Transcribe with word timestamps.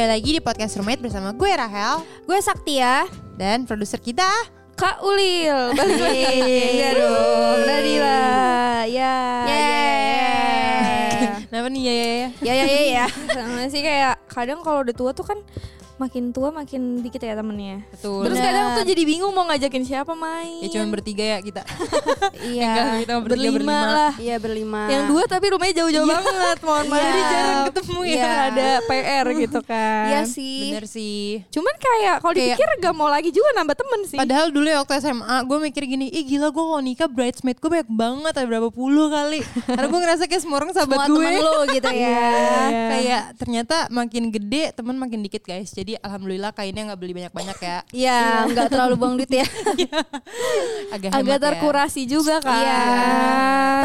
Kembali 0.00 0.16
lagi 0.16 0.32
di 0.32 0.40
podcast 0.40 0.80
Roommate 0.80 1.04
bersama 1.04 1.28
gue 1.36 1.50
Rahel 1.52 2.00
Gue 2.24 2.40
Saktia, 2.40 3.04
dan 3.36 3.68
produser 3.68 4.00
kita 4.00 4.24
Kak 4.72 5.04
Ulil. 5.04 5.76
Balik 5.76 6.00
lagi. 6.00 6.56
Enggak 6.72 6.92
dong, 7.04 7.58
Nadila. 7.68 8.24
Ya. 8.88 9.16
Kenapa 11.44 11.68
nih 11.68 11.82
ya 11.84 11.92
ya 11.92 12.08
ya? 12.08 12.28
Ya 12.40 12.52
ya 12.56 12.64
ya 12.64 12.80
ya. 12.80 13.06
Sama 13.28 13.68
sih 13.68 13.84
kayak 13.84 14.24
kadang 14.24 14.64
kalau 14.64 14.88
udah 14.88 14.96
tua 14.96 15.12
tuh 15.12 15.28
kan 15.28 15.36
makin 16.00 16.32
tua 16.32 16.48
makin 16.48 16.80
dikit 16.98 17.20
ya 17.20 17.36
temennya. 17.36 17.84
Betul 17.92 18.24
Terus 18.24 18.40
kadang 18.40 18.66
tuh 18.72 18.84
jadi 18.88 19.02
bingung 19.04 19.30
mau 19.30 19.44
ngajakin 19.44 19.84
siapa 19.84 20.16
main. 20.16 20.64
Ya 20.64 20.68
cuma 20.72 20.88
bertiga 20.88 21.20
ya 21.22 21.38
kita 21.38 21.60
Iya. 22.50 22.72
Enggak, 22.72 22.86
kita 22.98 23.12
bertiga 23.20 23.28
berlima, 23.28 23.52
berlima. 23.52 23.78
lah. 23.84 24.12
Iya 24.16 24.36
berlima. 24.36 24.82
Yang 24.88 25.02
dua 25.06 25.22
tapi 25.28 25.46
rumahnya 25.52 25.74
jauh-jauh 25.76 26.08
banget. 26.08 26.56
Mohon 26.60 26.86
maaf. 26.86 26.96
Iya. 26.96 27.04
Jadi 27.04 27.20
jarang 27.22 27.60
ketemu 27.68 28.00
ya. 28.00 28.14
Iya. 28.16 28.32
Ada 28.48 28.68
PR 28.80 29.26
gitu 29.36 29.60
kan. 29.70 30.04
Iya 30.08 30.20
sih. 30.24 30.60
Bener 30.72 30.86
sih 30.86 31.24
Cuman 31.50 31.74
kayak 31.76 32.14
kalau 32.18 32.32
dipikir 32.32 32.68
gak 32.80 32.94
mau 32.94 33.08
lagi 33.08 33.28
juga 33.28 33.48
nambah 33.54 33.76
temen 33.76 34.00
sih. 34.08 34.16
Padahal 34.16 34.48
dulu 34.48 34.64
ya 34.64 34.80
waktu 34.80 34.94
SMA 34.98 35.36
gue 35.44 35.58
mikir 35.60 35.82
gini 35.84 36.06
Ih 36.08 36.24
gila 36.24 36.48
gue 36.48 36.64
kalau 36.64 36.80
nikah 36.80 37.06
bridesmaid 37.06 37.58
gue 37.58 37.68
banyak 37.68 37.90
banget 37.90 38.32
Ada 38.32 38.46
berapa 38.46 38.68
puluh 38.70 39.10
kali 39.10 39.44
Karena 39.68 39.86
gue 39.86 40.00
ngerasa 40.00 40.22
kayak 40.24 40.40
semua 40.40 40.56
orang 40.58 40.72
sahabat 40.72 40.96
Semua 41.04 41.10
gue 41.10 41.20
temen 41.20 41.34
lu 41.36 41.54
gitu 41.74 41.90
ya. 41.90 42.00
Iya. 42.00 42.30
Kayak 42.88 43.22
ternyata 43.36 43.76
makin 43.90 44.24
gede 44.30 44.62
teman 44.72 44.96
makin 44.96 45.20
dikit 45.20 45.42
guys 45.42 45.70
Jadi 45.70 45.89
alhamdulillah 45.96 46.50
kainnya 46.50 46.82
nggak 46.86 46.98
beli 46.98 47.12
banyak-banyak 47.16 47.58
ya 47.58 47.78
Iya, 48.04 48.18
nggak 48.46 48.66
terlalu 48.68 48.94
buang 48.94 49.14
duit 49.16 49.32
ya. 49.32 49.42
Agak, 50.94 51.10
Agak 51.10 51.10
hemat 51.16 51.30
ya. 51.32 51.46
terkurasi 51.50 52.02
juga 52.04 52.38
kan. 52.38 52.60
Iya. 52.60 52.82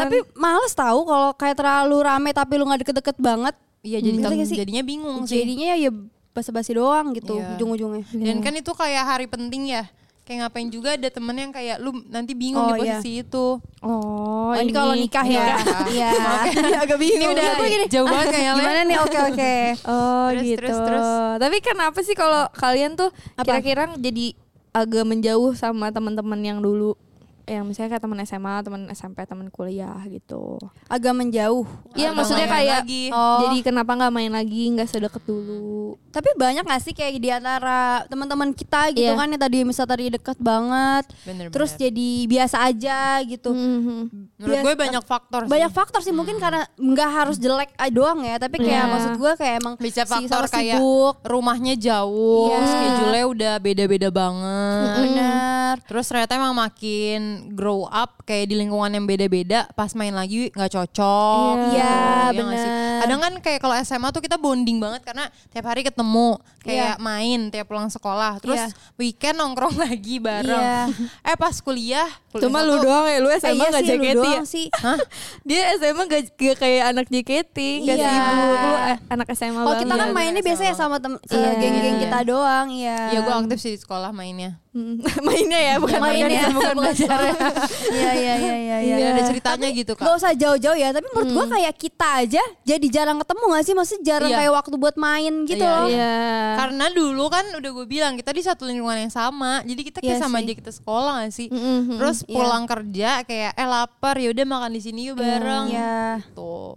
Tapi 0.02 0.16
males 0.34 0.72
tahu 0.72 1.00
kalau 1.02 1.30
kayak 1.34 1.56
terlalu 1.56 1.96
rame 2.00 2.30
tapi 2.30 2.52
lu 2.54 2.64
nggak 2.64 2.80
deket-deket 2.84 3.16
banget. 3.16 3.54
Iya 3.80 3.98
jadi 4.02 4.16
gak 4.18 4.48
sih? 4.50 4.58
jadinya 4.58 4.82
bingung 4.82 5.30
sih 5.30 5.38
Jadinya 5.38 5.78
ya 5.78 5.90
basa-basi 6.34 6.74
doang 6.74 7.14
gitu 7.14 7.38
Iya. 7.38 7.54
ujung-ujungnya. 7.54 8.04
Dan 8.12 8.42
kan 8.42 8.52
itu 8.52 8.68
kayak 8.70 9.04
hari 9.06 9.26
penting 9.26 9.72
ya. 9.72 9.86
Kayak 10.26 10.38
ngapain 10.42 10.68
juga 10.74 10.98
ada 10.98 11.06
temen 11.06 11.38
yang 11.38 11.54
kayak 11.54 11.78
lu 11.78 12.02
nanti 12.10 12.34
bingung 12.34 12.66
Oh, 12.66 12.74
di 12.74 12.82
posisi 12.82 13.22
itu. 13.22 13.46
Oh, 13.78 14.50
Oh, 14.50 14.54
ini 14.58 14.74
kalau 14.74 14.98
nikah 14.98 15.22
ya. 15.22 15.54
Iya. 15.86 16.10
Jadi 16.54 16.72
agak 16.82 16.98
bingung. 16.98 17.30
Ini 17.30 17.54
udah 17.54 17.86
jauh 17.86 18.08
banget 18.10 18.26
kayaknya. 18.34 18.50
Le. 18.50 18.58
Gimana 18.58 18.80
nih? 18.82 18.96
Oke 18.98 19.18
oke. 19.22 19.54
Oh 19.86 20.26
Terus, 20.34 20.42
gitu. 20.42 20.58
terus, 20.58 20.78
terus. 20.82 21.06
Tapi 21.38 21.56
kenapa 21.62 21.98
sih 22.02 22.18
kalau 22.18 22.50
kalian 22.52 22.98
tuh 22.98 23.14
kira-kira 23.38 23.86
jadi 23.94 24.34
agak 24.74 25.04
menjauh 25.06 25.54
sama 25.54 25.94
teman-teman 25.94 26.42
yang 26.42 26.58
dulu 26.58 26.98
yang 27.46 27.62
misalnya 27.62 27.94
kayak 27.94 28.02
teman 28.02 28.18
SMA, 28.20 28.54
teman 28.60 28.82
SMP, 28.90 29.22
teman 29.22 29.46
kuliah 29.48 29.94
gitu. 30.04 30.58
Agak 30.84 31.14
menjauh. 31.14 31.62
Iya 31.94 32.10
maksudnya 32.10 32.44
kayak 32.44 32.82
lagi. 32.82 33.08
Oh. 33.08 33.46
jadi 33.46 33.62
kenapa 33.62 33.94
nggak 33.94 34.10
main 34.10 34.28
lagi, 34.28 34.66
nggak 34.68 34.88
sedekat 34.88 35.22
dulu? 35.22 35.94
Tapi 36.10 36.32
banyak 36.34 36.64
gak 36.64 36.80
sih 36.80 36.90
kayak 36.90 37.12
di 37.16 37.28
antara 37.28 38.02
teman-teman 38.06 38.50
kita 38.50 38.88
gitu 38.90 39.04
Iya. 39.04 39.14
kan 39.14 39.28
yang 39.28 39.38
tadi 39.38 39.58
misal 39.62 39.84
tadi 39.84 40.08
deket 40.08 40.34
banget, 40.36 41.04
Bener, 41.22 41.46
terus 41.48 41.70
bener. 41.70 41.82
jadi 41.86 42.08
biasa 42.26 42.56
aja 42.64 42.98
gitu. 43.22 43.52
Mhm. 43.52 44.32
Menurut 44.36 44.58
gue 44.58 44.74
banyak 44.76 45.04
faktor 45.04 45.40
sih. 45.44 45.50
banyak 45.50 45.70
faktor 45.70 46.00
sih 46.00 46.10
mungkin 46.10 46.36
karena 46.36 46.66
nggak 46.72 47.10
harus 47.14 47.36
jelek 47.36 47.70
aja 47.74 47.88
doang 47.88 48.20
ya 48.20 48.36
tapi 48.36 48.58
kayak 48.58 48.82
Iya. 48.82 48.90
maksud 48.90 49.12
gue 49.14 49.32
kayak 49.36 49.54
emang 49.56 49.74
Bisa 49.76 50.02
si- 50.02 50.10
faktor 50.10 50.44
sama 50.44 50.52
kayak 50.52 50.76
sibuk 50.76 51.14
rumahnya 51.22 51.74
jauh, 51.76 52.50
Iya. 52.50 52.58
schedule-nya 52.66 53.24
udah 53.26 53.54
beda-beda 53.58 54.08
banget. 54.10 54.90
bener 54.98 55.74
Terus 55.78 56.06
ternyata 56.06 56.32
emang 56.34 56.56
makin 56.56 57.35
grow 57.50 57.84
up 57.84 58.22
kayak 58.22 58.46
di 58.46 58.56
lingkungan 58.56 58.90
yang 58.90 59.04
beda-beda 59.04 59.66
pas 59.72 59.92
main 59.92 60.10
lagi 60.10 60.48
nggak 60.48 60.70
cocok. 60.70 61.54
Iya. 61.70 61.84
Ya 61.86 61.96
nggak 62.26 62.42
bener. 62.42 62.58
sih? 62.58 62.70
Kadang 62.96 63.20
kan 63.20 63.32
kayak 63.38 63.60
kalau 63.60 63.74
SMA 63.78 64.08
tuh 64.08 64.20
kita 64.20 64.36
bonding 64.36 64.78
banget 64.78 65.02
karena 65.02 65.24
tiap 65.48 65.64
hari 65.64 65.80
ketemu, 65.80 66.36
kayak 66.60 66.96
main 66.98 67.40
tiap 67.48 67.66
pulang 67.66 67.86
sekolah. 67.86 68.38
Terus 68.38 68.58
Iya. 68.58 68.68
weekend 68.96 69.36
nongkrong 69.36 69.76
lagi 69.84 70.16
bareng. 70.16 70.48
Iya. 70.48 70.80
Eh 71.22 71.36
pas 71.36 71.54
kuliah, 71.56 72.08
kuliah 72.28 72.44
Cuma 72.44 72.60
satu, 72.60 72.68
lu 72.68 72.76
doang 72.80 73.04
ya, 73.04 73.18
lu 73.18 73.28
Eh, 73.28 73.38
SMA 73.38 73.52
iya 73.54 73.66
nggak 73.68 73.82
sih, 73.82 73.90
lu 73.90 73.96
JKT 73.98 74.06
ya? 74.06 74.14
doang 74.16 74.46
sih 74.46 74.66
Hah? 74.72 74.98
Dia 75.42 75.60
SMA 75.76 76.02
gak, 76.04 76.22
gak 76.32 76.56
kayak 76.56 76.82
anak 76.88 77.06
JKT, 77.06 77.58
gak 77.82 77.96
Iya. 77.96 78.08
sibuk. 78.08 78.58
Lu 78.58 78.72
eh, 78.86 78.98
anak 79.08 79.26
SMA 79.30 79.60
banget. 79.60 79.78
kita 79.78 79.94
kan 79.94 80.06
Iya, 80.06 80.14
mainnya 80.14 80.34
SMA. 80.36 80.48
biasanya 80.48 80.74
sama 80.74 80.96
tem 80.96 81.12
Iya. 81.22 81.50
geng-geng 81.54 81.96
kita 81.98 82.18
doang 82.24 82.66
iya 82.68 82.98
Ya 83.08 83.20
gue 83.20 83.34
aktif 83.36 83.58
sih 83.58 83.72
di 83.72 83.78
sekolah 83.78 84.10
mainnya. 84.10 84.56
Hmm, 84.76 85.00
mainnya 85.26 85.56
ya, 85.58 85.74
bukan 85.80 85.96
mainnya 85.96 86.28
organisasi, 86.28 86.52
bukan 86.52 86.74
belajar. 86.76 87.18
iya 87.96 88.12
iya 88.12 88.34
iya 88.36 88.54
iya 88.54 88.76
Iya 88.76 88.96
iya 88.98 89.08
ada 89.10 89.22
ceritanya 89.24 89.68
gitu 89.72 89.92
kak. 89.92 90.04
Gak 90.04 90.16
usah 90.16 90.32
jauh-jauh 90.32 90.76
ya, 90.76 90.92
tapi 90.92 91.08
menurut 91.08 91.30
gua 91.32 91.46
kayak 91.48 91.74
kita 91.74 92.08
aja 92.20 92.42
jadi 92.62 92.86
jarang 92.86 93.16
ketemu 93.16 93.44
gak 93.48 93.64
sih? 93.64 93.72
Maksudnya 93.72 94.04
jarang 94.04 94.28
Iya. 94.28 94.38
kayak 94.38 94.52
waktu 94.54 94.74
buat 94.76 94.96
main 94.96 95.34
gitu 95.42 95.58
Iya, 95.58 95.72
loh. 95.72 95.88
Iya. 95.88 96.14
Karena 96.54 96.86
dulu 96.90 97.24
kan 97.26 97.44
udah 97.50 97.70
gue 97.72 97.86
bilang 97.86 98.12
kita 98.14 98.30
di 98.30 98.42
satu 98.42 98.62
lingkungan 98.62 98.98
yang 98.98 99.10
sama, 99.10 99.64
jadi 99.64 99.80
kita 99.82 99.98
kayak 99.98 100.12
Iya 100.12 100.20
sama 100.20 100.36
sih. 100.36 100.44
aja 100.44 100.52
kita 100.54 100.70
sekolah 100.74 101.14
gak 101.22 101.32
sih? 101.32 101.48
Mhm. 101.48 101.96
Terus 101.96 102.18
Iya. 102.20 102.34
pulang 102.34 102.64
kerja 102.66 103.10
kayak 103.22 103.52
eh 103.54 103.64
lapar 103.66 104.14
ya 104.16 104.28
udah 104.28 104.44
makan 104.44 104.70
di 104.70 104.80
sini 104.82 105.00
yuk 105.08 105.16
bareng. 105.16 105.66
Iya. 105.68 106.20
Tuh. 106.32 106.76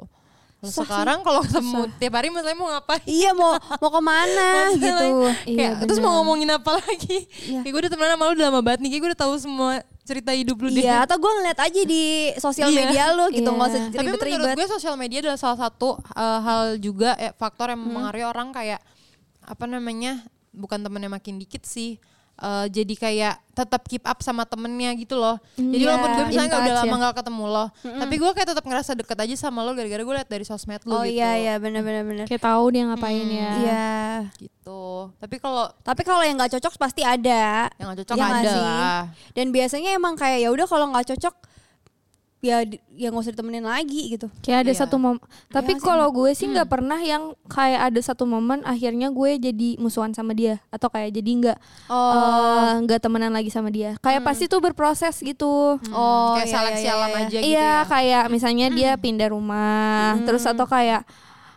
Terus 0.60 0.76
Susah 0.76 0.92
sekarang 0.92 1.24
kalau 1.24 1.40
ketemu 1.40 1.88
tiap 1.96 2.14
hari 2.14 2.28
masalahnya 2.28 2.60
mau 2.60 2.68
ngapain? 2.68 3.00
Iya 3.08 3.32
mau 3.32 3.56
mau 3.56 3.90
ke 3.90 4.02
mana 4.04 4.48
gitu. 4.76 5.08
Kayak 5.48 5.48
Iya, 5.48 5.70
terus 5.88 6.00
mau 6.04 6.12
ngomongin 6.20 6.52
apa 6.52 6.84
lagi? 6.84 7.32
Iya. 7.48 7.64
Kayak 7.64 7.72
gue 7.72 7.82
udah 7.88 7.92
temenan 7.96 8.12
sama 8.14 8.24
lu 8.28 8.34
udah 8.36 8.48
lama 8.52 8.60
banget 8.60 8.80
nih, 8.84 8.90
kayak 8.92 9.02
gue 9.02 9.10
udah 9.16 9.22
tahu 9.24 9.34
semua 9.40 9.72
cerita 10.04 10.36
hidup 10.36 10.60
lu 10.60 10.68
deh. 10.68 10.84
Iya, 10.84 11.08
atau 11.08 11.16
gue 11.16 11.32
ngeliat 11.32 11.60
aja 11.64 11.82
di 11.88 12.04
sosial 12.36 12.68
Iya. 12.68 12.76
media 12.76 13.04
lu 13.16 13.26
gitu, 13.32 13.40
Iya. 13.46 13.56
nggak 13.56 13.68
usah 13.72 13.80
Tapi 13.80 14.04
menurut 14.04 14.20
ribet-ribet. 14.20 14.56
gue 14.60 14.68
sosial 14.68 14.96
media 15.00 15.20
adalah 15.24 15.40
salah 15.40 15.60
satu 15.64 15.90
uh, 15.96 16.40
hal 16.44 16.62
juga 16.76 17.16
eh, 17.16 17.32
faktor 17.32 17.72
yang 17.72 17.80
mempengaruhi 17.80 18.26
orang 18.28 18.52
kayak 18.52 18.84
apa 19.40 19.64
namanya 19.64 20.28
bukan 20.52 20.84
temennya 20.84 21.08
makin 21.08 21.40
dikit 21.40 21.64
sih. 21.64 22.04
Uh, 22.40 22.66
jadi 22.66 22.94
kayak 22.94 23.36
tetap 23.52 23.84
keep 23.84 24.00
up 24.02 24.16
sama 24.20 24.44
temennya 24.44 24.96
gitu 24.96 25.14
loh. 25.14 25.36
Jadi 25.54 25.76
Iya, 25.78 25.92
walaupun 25.92 26.10
gue 26.10 26.26
misalnya 26.26 26.48
nggak 26.48 26.62
udah 26.62 26.72
touch 26.72 26.80
lama 26.80 26.88
ya. 26.90 26.98
nggak 26.98 27.16
ketemu 27.16 27.44
lo, 27.46 27.66
tapi 28.00 28.16
gue 28.16 28.32
kayak 28.32 28.48
tetap 28.48 28.64
ngerasa 28.64 28.92
deket 28.96 29.18
aja 29.20 29.36
sama 29.38 29.60
lo 29.60 29.72
gara-gara 29.74 30.00
gue 30.00 30.16
liat 30.16 30.30
dari 30.30 30.44
sosmed 30.44 30.80
lo 30.84 30.94
Oh 30.94 31.04
gitu. 31.04 31.14
iya 31.14 31.32
iya 31.36 31.54
benar-benar 31.56 32.04
benar. 32.04 32.26
Kayak 32.26 32.44
tahu 32.46 32.64
dia 32.70 32.84
ngapain 32.86 33.28
ya. 33.28 33.52
Iya. 33.54 33.92
Gitu. 34.38 34.82
Tapi 35.14 35.36
kalau 35.38 35.68
Tapi 35.82 36.02
kalau 36.02 36.24
yang 36.24 36.40
nggak 36.40 36.56
cocok 36.56 36.74
pasti 36.78 37.04
ada. 37.04 37.68
yang 37.76 37.92
gak 37.92 38.00
cocok 38.08 38.16
Iya 38.16 38.24
nggak 38.24 38.40
ada 38.40 38.50
sih? 38.50 38.72
Dan 39.36 39.46
biasanya 39.52 39.90
emang 39.92 40.16
kayak 40.16 40.40
ya 40.40 40.50
udah 40.50 40.64
kalau 40.64 40.88
nggak 40.90 41.12
cocok 41.12 41.36
ya 42.40 42.64
di- 42.64 42.80
ya 42.94 43.08
nggak 43.08 43.20
usah 43.22 43.34
ditemenin 43.34 43.62
lagi 43.62 44.10
gitu. 44.10 44.32
Kayak 44.40 44.60
ada 44.64 44.72
Iya. 44.72 44.80
satu 44.80 44.96
momen. 44.96 45.20
Tapi 45.48 45.72
sih? 45.74 45.82
kalau 45.82 46.08
gue 46.10 46.32
sih 46.32 46.48
nggak 46.48 46.68
pernah 46.68 46.96
yang 46.98 47.36
kayak 47.46 47.92
ada 47.92 48.00
satu 48.00 48.24
momen 48.24 48.64
akhirnya 48.64 49.08
gue 49.10 49.32
jadi 49.38 49.70
musuhan 49.76 50.12
sama 50.12 50.32
dia 50.32 50.64
atau 50.70 50.88
kayak 50.88 51.12
jadi 51.12 51.32
nggak 51.36 51.58
Oh. 51.88 52.14
eh, 52.16 52.74
nggak 52.82 53.00
temenan 53.00 53.32
lagi 53.32 53.48
sama 53.48 53.68
dia. 53.68 54.00
Kayak 54.00 54.24
pasti 54.24 54.48
tuh 54.48 54.60
berproses 54.60 55.20
gitu. 55.20 55.76
Oh, 55.90 56.32
kayak 56.34 56.46
iya, 56.46 56.56
seleksi 56.56 56.86
iya, 56.86 56.94
alam 56.94 57.10
iya. 57.10 57.20
aja 57.20 57.28
gitu 57.36 57.44
iya 57.46 57.60
ya. 57.60 57.74
kayak 57.86 58.24
misalnya 58.30 58.68
dia 58.70 58.92
pindah 58.96 59.30
rumah 59.30 60.16
terus 60.24 60.44
atau 60.44 60.64
kayak 60.64 61.04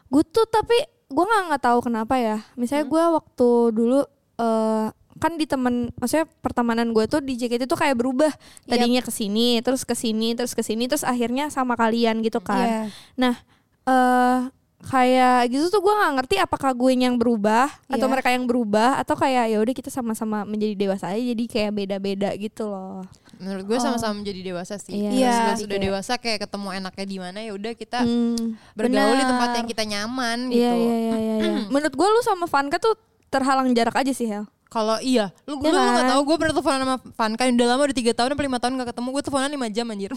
gue 0.09 0.23
tuh 0.25 0.45
tapi 0.45 0.75
gue 1.07 1.25
nggak 1.25 1.43
nggak 1.47 1.63
tahu 1.63 1.79
kenapa 1.81 2.17
ya 2.17 2.37
misalnya 2.55 2.85
gue 2.85 3.03
waktu 3.13 3.49
dulu 3.71 4.01
eh 4.35 4.87
kan 5.19 5.37
di 5.37 5.45
temen 5.45 5.93
maksudnya 5.97 6.25
pertemanan 6.41 6.91
gue 6.91 7.05
tuh 7.05 7.21
di 7.21 7.35
JKT 7.35 7.65
tuh 7.65 7.77
kayak 7.77 7.97
berubah 7.97 8.33
tadinya 8.65 9.01
ke 9.01 9.11
sini 9.11 9.61
terus 9.61 9.83
ke 9.83 9.93
sini 9.93 10.33
terus 10.33 10.53
ke 10.53 10.61
sini 10.61 10.87
terus 10.87 11.03
akhirnya 11.03 11.49
sama 11.49 11.75
kalian 11.75 12.21
gitu 12.21 12.39
kan 12.39 12.65
Iya. 12.65 12.83
nah 13.15 13.35
eh 13.83 14.39
kayak 14.83 15.47
gitu 15.47 15.71
tuh 15.71 15.79
gue 15.79 15.95
nggak 15.95 16.13
ngerti 16.19 16.37
apakah 16.39 16.75
gue 16.75 16.91
yang 16.93 17.15
berubah 17.15 17.71
atau 17.87 18.03
Iya. 18.03 18.11
mereka 18.11 18.29
yang 18.35 18.51
berubah 18.51 18.99
atau 18.99 19.15
kayak 19.15 19.47
ya 19.47 19.63
udah 19.63 19.71
kita 19.71 19.89
sama-sama 19.89 20.43
menjadi 20.43 20.75
dewasa 20.75 21.15
aja 21.15 21.23
jadi 21.23 21.45
kayak 21.47 21.71
beda-beda 21.73 22.35
gitu 22.35 22.67
loh. 22.67 23.07
Menurut 23.39 23.63
gue 23.63 23.79
sama-sama 23.79 24.19
menjadi 24.19 24.43
dewasa 24.43 24.83
sih. 24.83 24.99
Iya. 24.99 25.07
Terus 25.07 25.23
Iya. 25.23 25.47
pas 25.47 25.59
sudah 25.63 25.79
Iya. 25.79 25.87
dewasa 25.87 26.13
kayak 26.19 26.39
ketemu 26.43 26.69
enaknya 26.75 27.07
di 27.07 27.19
mana 27.19 27.39
ya 27.39 27.53
udah 27.53 27.73
kita 27.73 27.99
Hmm. 28.03 28.59
bergaul 28.75 29.15
di 29.15 29.23
tempat 29.25 29.51
yang 29.55 29.67
kita 29.69 29.85
nyaman 29.87 30.39
Iya 30.47 30.51
gitu. 30.51 30.83
iya 30.83 30.97
iya 30.99 31.15
iya. 31.15 31.35
iya. 31.39 31.55
Menurut 31.73 31.95
gue 31.95 32.09
lu 32.09 32.21
sama 32.21 32.47
Vanka 32.47 32.79
tuh 32.79 32.99
terhalang 33.29 33.71
jarak 33.71 33.95
aja 33.95 34.11
sih 34.11 34.27
Hel. 34.27 34.51
Kalau 34.73 34.97
iya, 34.99 35.29
lu 35.45 35.61
Iya 35.61 35.69
lu, 35.69 35.77
lu 35.77 35.85
kan? 35.85 35.93
gak 35.95 36.07
tahu 36.09 36.21
gue 36.25 36.37
pernah 36.41 36.53
teleponan 36.57 36.79
sama 36.81 36.97
Vanka 37.13 37.43
udah 37.45 37.67
lama 37.69 37.83
udah 37.85 37.97
tiga 37.97 38.13
tahun 38.17 38.31
apa 38.33 38.41
lima 38.41 38.57
tahun 38.57 38.73
gak 38.75 38.89
ketemu 38.89 39.09
gue 39.11 39.23
teleponan 39.23 39.49
lima 39.53 39.67
jam 39.69 39.87
anjir. 39.87 40.13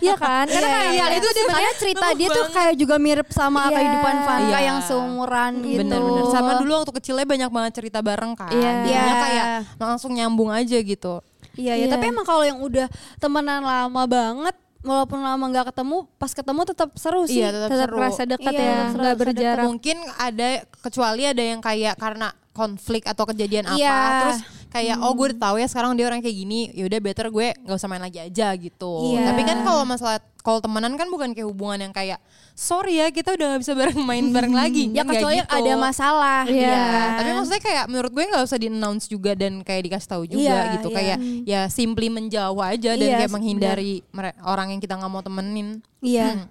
Iya 0.00 0.14
kan? 0.16 0.46
Karena 0.54 0.64
Iya, 0.64 0.78
kayak 0.80 0.92
iya, 0.96 1.04
itu 1.12 1.28
sebenarnya 1.28 1.72
cerita 1.76 2.06
dia 2.10 2.28
tuh 2.28 2.40
banget. 2.40 2.56
kayak 2.56 2.74
juga 2.74 2.94
mirip 2.96 3.28
sama 3.28 3.60
Iya. 3.62 3.76
kehidupan 3.76 4.14
Vanka 4.24 4.48
Iya. 4.48 4.58
yang 4.64 4.78
seumuran 4.80 5.52
gitu. 5.60 5.80
Bener-bener. 5.84 6.24
Sama 6.28 6.52
dulu 6.56 6.72
waktu 6.74 6.92
kecilnya 6.96 7.26
banyak 7.28 7.50
banget 7.52 7.72
cerita 7.76 7.98
bareng 8.00 8.32
kan. 8.32 8.48
Iya. 8.48 8.70
Jadinya 8.80 8.96
Iya. 9.04 9.22
kayak 9.22 9.46
langsung 9.76 10.16
nyambung 10.16 10.48
aja 10.48 10.78
gitu. 10.78 11.14
Iya, 11.52 11.74
ya, 11.74 11.84
Iya. 11.84 11.92
tapi 11.92 12.04
emang 12.08 12.24
kalau 12.24 12.42
yang 12.42 12.58
udah 12.58 12.88
temenan 13.16 13.60
lama 13.60 14.02
banget 14.04 14.56
walaupun 14.78 15.18
lama 15.18 15.44
nggak 15.44 15.68
ketemu, 15.68 16.06
pas 16.16 16.30
ketemu 16.30 16.60
tetap 16.64 16.88
seru 16.94 17.26
sih. 17.26 17.42
Iya, 17.42 17.50
tetap 17.50 17.68
tetap 17.68 17.88
seru. 17.90 17.98
rasa 17.98 18.22
dekat 18.24 18.52
Iya, 18.54 18.64
ya, 18.64 18.76
nggak 18.94 19.16
berjarak. 19.16 19.64
Mungkin 19.66 19.96
ada 20.16 20.48
kecuali 20.78 21.22
ada 21.26 21.42
yang 21.42 21.58
kayak 21.58 21.98
karena 21.98 22.30
konflik 22.58 23.06
atau 23.06 23.22
kejadian 23.24 23.64
apa 23.64 23.78
Iya. 23.78 23.98
terus 24.20 24.38
kayak 24.68 24.96
oh 24.98 25.14
gue 25.14 25.32
udah 25.32 25.40
tahu 25.40 25.56
ya 25.56 25.66
sekarang 25.66 25.94
dia 25.94 26.04
orang 26.04 26.18
kayak 26.18 26.34
gini 26.36 26.68
ya 26.70 26.84
udah 26.84 26.98
better 26.98 27.26
gue 27.28 27.54
nggak 27.56 27.72
usah 27.72 27.86
main 27.86 28.02
lagi 28.02 28.18
aja 28.18 28.50
gitu 28.52 29.14
Iya. 29.14 29.30
tapi 29.30 29.42
kan 29.42 29.62
kalau 29.62 29.82
masalah 29.82 30.18
kalau 30.38 30.58
temenan 30.58 30.92
kan 30.92 31.06
bukan 31.06 31.30
kayak 31.30 31.46
hubungan 31.46 31.78
yang 31.80 31.92
kayak 31.92 32.18
sorry 32.52 32.96
ya 32.96 33.08
kita 33.08 33.32
udah 33.32 33.46
nggak 33.48 33.62
bisa 33.62 33.72
bareng 33.72 34.00
main 34.00 34.24
bareng 34.28 34.50
lagi 34.50 34.90
Ya 34.90 35.04
kecuali 35.04 35.38
gitu. 35.38 35.54
ada 35.54 35.72
masalah. 35.78 36.42
Iya. 36.44 36.66
Iya, 36.66 36.84
tapi 37.14 37.30
maksudnya 37.32 37.62
kayak 37.62 37.84
menurut 37.86 38.10
gue 38.10 38.24
nggak 38.26 38.42
usah 38.42 38.58
di 38.58 38.66
announce 38.66 39.06
juga 39.06 39.32
dan 39.32 39.62
kayak 39.62 39.82
dikasih 39.84 40.08
tahu 40.08 40.22
juga 40.26 40.42
Iya, 40.42 40.74
gitu 40.74 40.88
iya. 40.88 40.96
kayak 40.96 41.16
ya 41.44 41.60
simply 41.68 42.08
menjauh 42.08 42.58
aja 42.58 42.90
dan 42.92 43.06
Iya, 43.06 43.16
kayak 43.18 43.30
menghindari 43.30 44.02
mere- 44.10 44.34
orang 44.42 44.72
yang 44.72 44.80
kita 44.80 44.96
nggak 44.96 45.06
mau 45.08 45.22
temenin 45.22 45.78
Iya. 46.00 46.48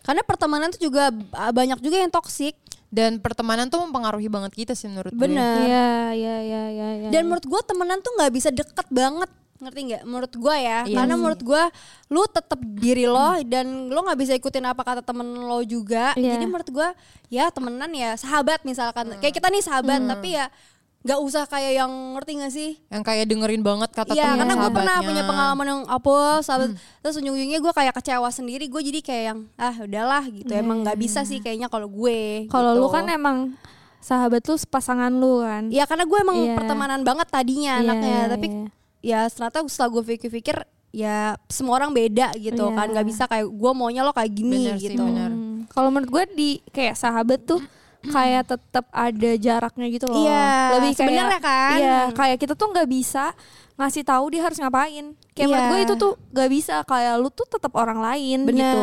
Karena 0.00 0.22
pertemanan 0.22 0.70
tuh 0.70 0.80
juga 0.82 1.10
banyak 1.50 1.78
juga 1.78 1.96
yang 1.98 2.08
toksik. 2.08 2.54
Dan 2.88 3.20
pertemanan 3.20 3.68
tuh 3.68 3.84
mempengaruhi 3.84 4.32
banget 4.32 4.52
kita 4.56 4.72
sih 4.72 4.88
menurut 4.88 5.12
gue. 5.12 5.20
Bener. 5.28 5.60
Iya 5.68 5.92
iya 6.16 6.36
iya 6.40 6.62
iya. 6.72 6.88
iya. 7.04 7.08
Dan 7.12 7.28
menurut 7.28 7.44
gue 7.44 7.60
temenan 7.68 8.00
tuh 8.00 8.12
nggak 8.16 8.32
bisa 8.32 8.48
deket 8.48 8.88
banget 8.88 9.28
ngerti 9.58 9.80
nggak? 9.92 10.02
Menurut 10.06 10.32
gue 10.32 10.56
ya, 10.56 10.78
Iya 10.86 10.96
karena 10.96 11.14
sih. 11.14 11.20
menurut 11.20 11.40
gue 11.42 11.62
lu 12.08 12.22
tetap 12.30 12.60
diri 12.78 13.04
lo 13.04 13.36
dan 13.44 13.90
lo 13.92 14.00
nggak 14.06 14.18
bisa 14.18 14.32
ikutin 14.38 14.64
apa 14.64 14.82
kata 14.86 15.02
temen 15.04 15.26
lo 15.26 15.60
juga. 15.66 16.16
Iya. 16.16 16.38
Jadi 16.38 16.44
menurut 16.48 16.70
gue 16.72 16.88
ya 17.28 17.52
temenan 17.52 17.90
ya 17.92 18.16
sahabat 18.16 18.64
misalkan 18.64 19.20
kayak 19.20 19.34
kita 19.36 19.52
nih 19.52 19.60
sahabat 19.60 20.00
tapi 20.08 20.38
ya 20.38 20.48
nggak 20.98 21.20
usah 21.22 21.46
kayak 21.46 21.78
yang 21.78 21.92
ngerti 22.18 22.32
gak 22.36 22.52
sih? 22.52 22.70
Yang 22.90 23.02
kayak 23.06 23.24
dengerin 23.30 23.62
banget 23.62 23.90
kata 23.94 24.12
Iya, 24.12 24.34
temen 24.34 24.38
karena 24.42 24.54
gue 24.58 24.70
pernah 24.74 24.96
punya 24.98 25.22
pengalaman 25.22 25.66
yang 25.66 25.82
apa 25.86 26.14
sahabat 26.42 26.74
terus 27.00 27.14
ujung-ujungnya 27.16 27.58
gue 27.58 27.72
kayak 27.72 27.94
kecewa 27.94 28.28
sendiri 28.28 28.66
gue 28.66 28.82
jadi 28.82 29.00
kayak 29.00 29.24
yang 29.24 29.38
ah 29.54 29.74
udahlah 29.78 30.26
gitu 30.26 30.50
emang 30.50 30.82
nggak 30.82 30.98
bisa 30.98 31.22
sih 31.22 31.38
kayaknya 31.38 31.70
kalau 31.70 31.86
gue 31.86 32.50
kalau 32.50 32.74
gitu. 32.74 32.82
lu 32.82 32.88
kan 32.90 33.06
emang 33.06 33.54
sahabat 33.98 34.42
lu 34.42 34.54
pasangan 34.66 35.10
lu 35.10 35.42
kan. 35.42 35.70
ya 35.70 35.86
karena 35.86 36.02
gue 36.02 36.18
emang 36.18 36.36
Iya. 36.36 36.54
pertemanan 36.58 37.00
banget 37.06 37.26
tadinya 37.30 37.78
Iya, 37.78 37.82
anaknya 37.86 38.10
iya, 38.18 38.26
tapi 38.26 38.46
iya. 38.50 38.66
ya 38.98 39.20
ternyata 39.30 39.58
setelah 39.70 39.90
gue 39.94 40.02
pikir-pikir 40.04 40.56
ya 40.90 41.38
semua 41.46 41.78
orang 41.78 41.94
beda 41.94 42.34
gitu 42.36 42.64
Iya. 42.64 42.74
kan 42.74 42.86
nggak 42.90 43.06
bisa 43.06 43.24
kayak 43.30 43.46
gue 43.46 43.70
maunya 43.70 44.02
lo 44.02 44.10
kayak 44.10 44.34
gini 44.34 44.66
Bener 44.66 44.76
sih, 44.76 44.90
gitu 44.90 45.02
bener. 45.06 45.30
Hmm, 45.30 45.58
Kalau 45.70 45.94
menurut 45.94 46.10
gue 46.10 46.24
di 46.34 46.50
kayak 46.70 46.98
sahabat 46.98 47.46
tuh 47.46 47.62
kayak 48.00 48.44
tetap 48.48 48.86
ada 48.88 49.30
jaraknya 49.34 49.86
gitu 49.88 50.06
loh. 50.06 50.22
Iya, 50.22 50.48
Lebih 50.74 50.90
kayak 50.90 50.98
sebenarnya 50.98 51.40
kan. 51.40 51.76
Iya, 51.76 51.98
kayak 52.14 52.36
kita 52.38 52.54
tuh 52.54 52.68
nggak 52.70 52.88
bisa 52.88 53.34
ngasih 53.74 54.02
tahu 54.02 54.24
dia 54.28 54.42
harus 54.42 54.58
ngapain. 54.58 55.04
Kayak 55.32 55.46
menurut 55.48 55.58
Iya. 55.60 55.70
gue 55.70 55.80
itu 55.80 55.94
tuh 55.96 56.12
nggak 56.30 56.48
bisa 56.48 56.74
kayak 56.82 57.14
lu 57.16 57.28
tuh 57.28 57.46
tetap 57.46 57.72
orang 57.72 57.98
lain 57.98 58.38
Bener. 58.42 58.58
gitu. 58.60 58.82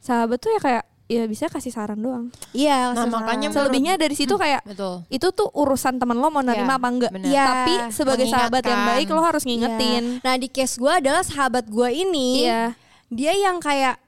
Sahabat 0.00 0.38
tuh 0.38 0.50
ya 0.50 0.60
kayak 0.60 0.84
ya 1.06 1.22
bisa 1.24 1.46
kasih 1.46 1.70
saran 1.70 1.98
doang. 1.98 2.34
iya 2.50 2.90
Nah, 2.90 3.06
makanya 3.06 3.54
Selebihnya 3.54 3.94
dari 3.94 4.10
situ 4.12 4.34
kayak 4.34 4.66
Betul. 4.66 5.06
itu 5.06 5.30
tuh 5.30 5.46
urusan 5.52 6.02
teman 6.02 6.18
lo 6.18 6.26
mau 6.28 6.42
nerima 6.42 6.74
Iya, 6.74 6.78
apa 6.78 6.88
enggak. 6.90 7.10
bener. 7.14 7.30
Iya. 7.30 7.44
Tapi 7.46 7.74
sebagai 7.94 8.26
sahabat 8.26 8.62
yang 8.62 8.82
baik 8.84 9.08
lo 9.08 9.22
harus 9.22 9.46
ngingetin. 9.46 10.18
Iya. 10.18 10.22
nah 10.22 10.34
di 10.34 10.50
case 10.50 10.74
gue 10.76 10.90
adalah 10.90 11.22
sahabat 11.22 11.66
gue 11.66 11.88
ini 11.92 12.42
Iya. 12.44 12.74
dia 13.06 13.32
yang 13.36 13.58
kayak 13.58 14.02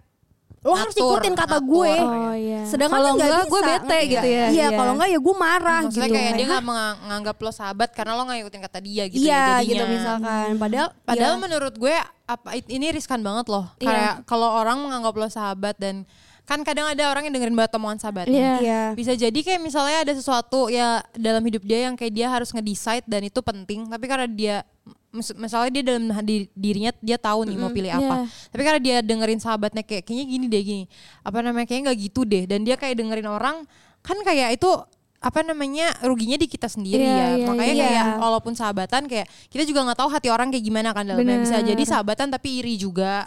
lo 0.59 0.75
harus 0.75 0.91
ikutin 0.93 1.35
kata 1.35 1.59
ngatur. 1.59 1.71
gue 1.71 1.93
Oh 1.99 2.35
iya. 2.35 2.61
sedangkan 2.67 2.99
kalau 2.99 3.11
nggak 3.15 3.29
enggak 3.29 3.45
gue 3.45 3.61
bisa, 3.61 3.69
bete 3.69 3.79
ngerti 3.79 4.09
gitu 4.09 4.27
nggak? 4.27 4.43
ya. 4.43 4.47
iya 4.51 4.67
kalau 4.75 4.93
enggak 4.93 5.09
ya 5.09 5.19
gue 5.19 5.35
marah 5.37 5.81
Maksudnya 5.81 6.03
gitu 6.03 6.15
kayak 6.15 6.33
dia 6.35 6.47
nggak 6.49 6.65
menga- 6.65 6.99
menganggap 7.01 7.37
lo 7.39 7.51
sahabat 7.51 7.89
karena 7.93 8.13
lo 8.13 8.23
nggak 8.25 8.39
ikutin 8.43 8.63
kata 8.63 8.79
dia 8.81 9.05
gitu 9.07 9.23
iya 9.23 9.39
ya 9.39 9.47
gitu 9.61 9.75
jadinya. 9.77 9.95
misalkan 9.95 10.49
padahal 10.57 10.89
Padahal 11.01 11.35
ya, 11.35 11.41
menurut 11.41 11.75
gue 11.75 11.97
apa 12.27 12.49
ini 12.61 12.87
riskan 12.91 13.21
banget 13.21 13.47
loh. 13.47 13.65
Iya. 13.77 13.87
Kayak 13.87 14.15
kalau 14.25 14.49
orang 14.53 14.77
menganggap 14.79 15.15
lo 15.15 15.29
sahabat 15.29 15.77
dan 15.77 16.05
kan 16.43 16.65
kadang 16.65 16.89
ada 16.89 17.05
orang 17.07 17.25
yang 17.25 17.35
dengerin 17.35 17.53
banget 17.55 17.77
omongan 17.77 17.99
sahabatnya. 17.99 18.33
Iya. 18.33 18.55
iya 18.59 18.83
Bisa 18.93 19.13
jadi 19.13 19.37
kayak 19.37 19.61
misalnya 19.61 20.01
ada 20.01 20.13
sesuatu 20.13 20.69
ya 20.69 21.05
dalam 21.13 21.41
hidup 21.41 21.61
dia 21.61 21.85
yang 21.85 21.95
kayak 21.95 22.09
dia 22.11 22.27
harus 22.27 22.51
ngedecide 22.51 23.05
dan 23.05 23.21
itu 23.23 23.39
penting, 23.39 23.85
tapi 23.87 24.05
karena 24.05 24.25
dia 24.27 24.57
misalnya 25.13 25.71
dia 25.73 25.83
dalam 25.89 26.13
di- 26.21 26.51
dirinya 26.53 26.93
dia 27.01 27.17
tahu 27.17 27.49
nih 27.49 27.57
mau 27.57 27.73
pilih 27.73 27.91
apa. 27.91 28.15
Iya. 28.23 28.51
Tapi 28.53 28.63
karena 28.63 28.81
dia 28.81 28.97
dengerin 29.01 29.41
sahabatnya 29.41 29.83
kayak 29.83 30.05
kayaknya 30.05 30.25
gini 30.29 30.47
deh 30.47 30.63
gini. 30.63 30.85
Apa 31.25 31.41
namanya 31.41 31.65
kayaknya 31.65 31.91
nggak 31.91 31.99
gitu 32.05 32.21
deh 32.29 32.45
dan 32.45 32.61
dia 32.63 32.77
kayak 32.77 32.95
dengerin 33.01 33.29
orang 33.29 33.65
kan 34.05 34.17
kayak 34.23 34.61
itu 34.61 34.69
apa 35.19 35.43
namanya 35.43 35.91
ruginya 36.07 36.39
di 36.39 36.47
kita 36.47 36.71
sendiri 36.71 37.03
Iya, 37.03 37.11
ya 37.11 37.27
iya, 37.43 37.47
makanya 37.51 37.75
iya. 37.75 37.87
kayak 37.91 38.07
walaupun 38.23 38.55
sahabatan 38.55 39.11
kayak 39.11 39.27
kita 39.51 39.67
juga 39.67 39.83
nggak 39.91 39.99
tahu 39.99 40.11
hati 40.15 40.31
orang 40.31 40.55
kayak 40.55 40.63
gimana 40.63 40.95
kan 40.95 41.03
dalamnya 41.03 41.43
bisa 41.43 41.59
jadi 41.59 41.83
sahabatan 41.83 42.31
tapi 42.31 42.63
iri 42.63 42.79
juga 42.79 43.27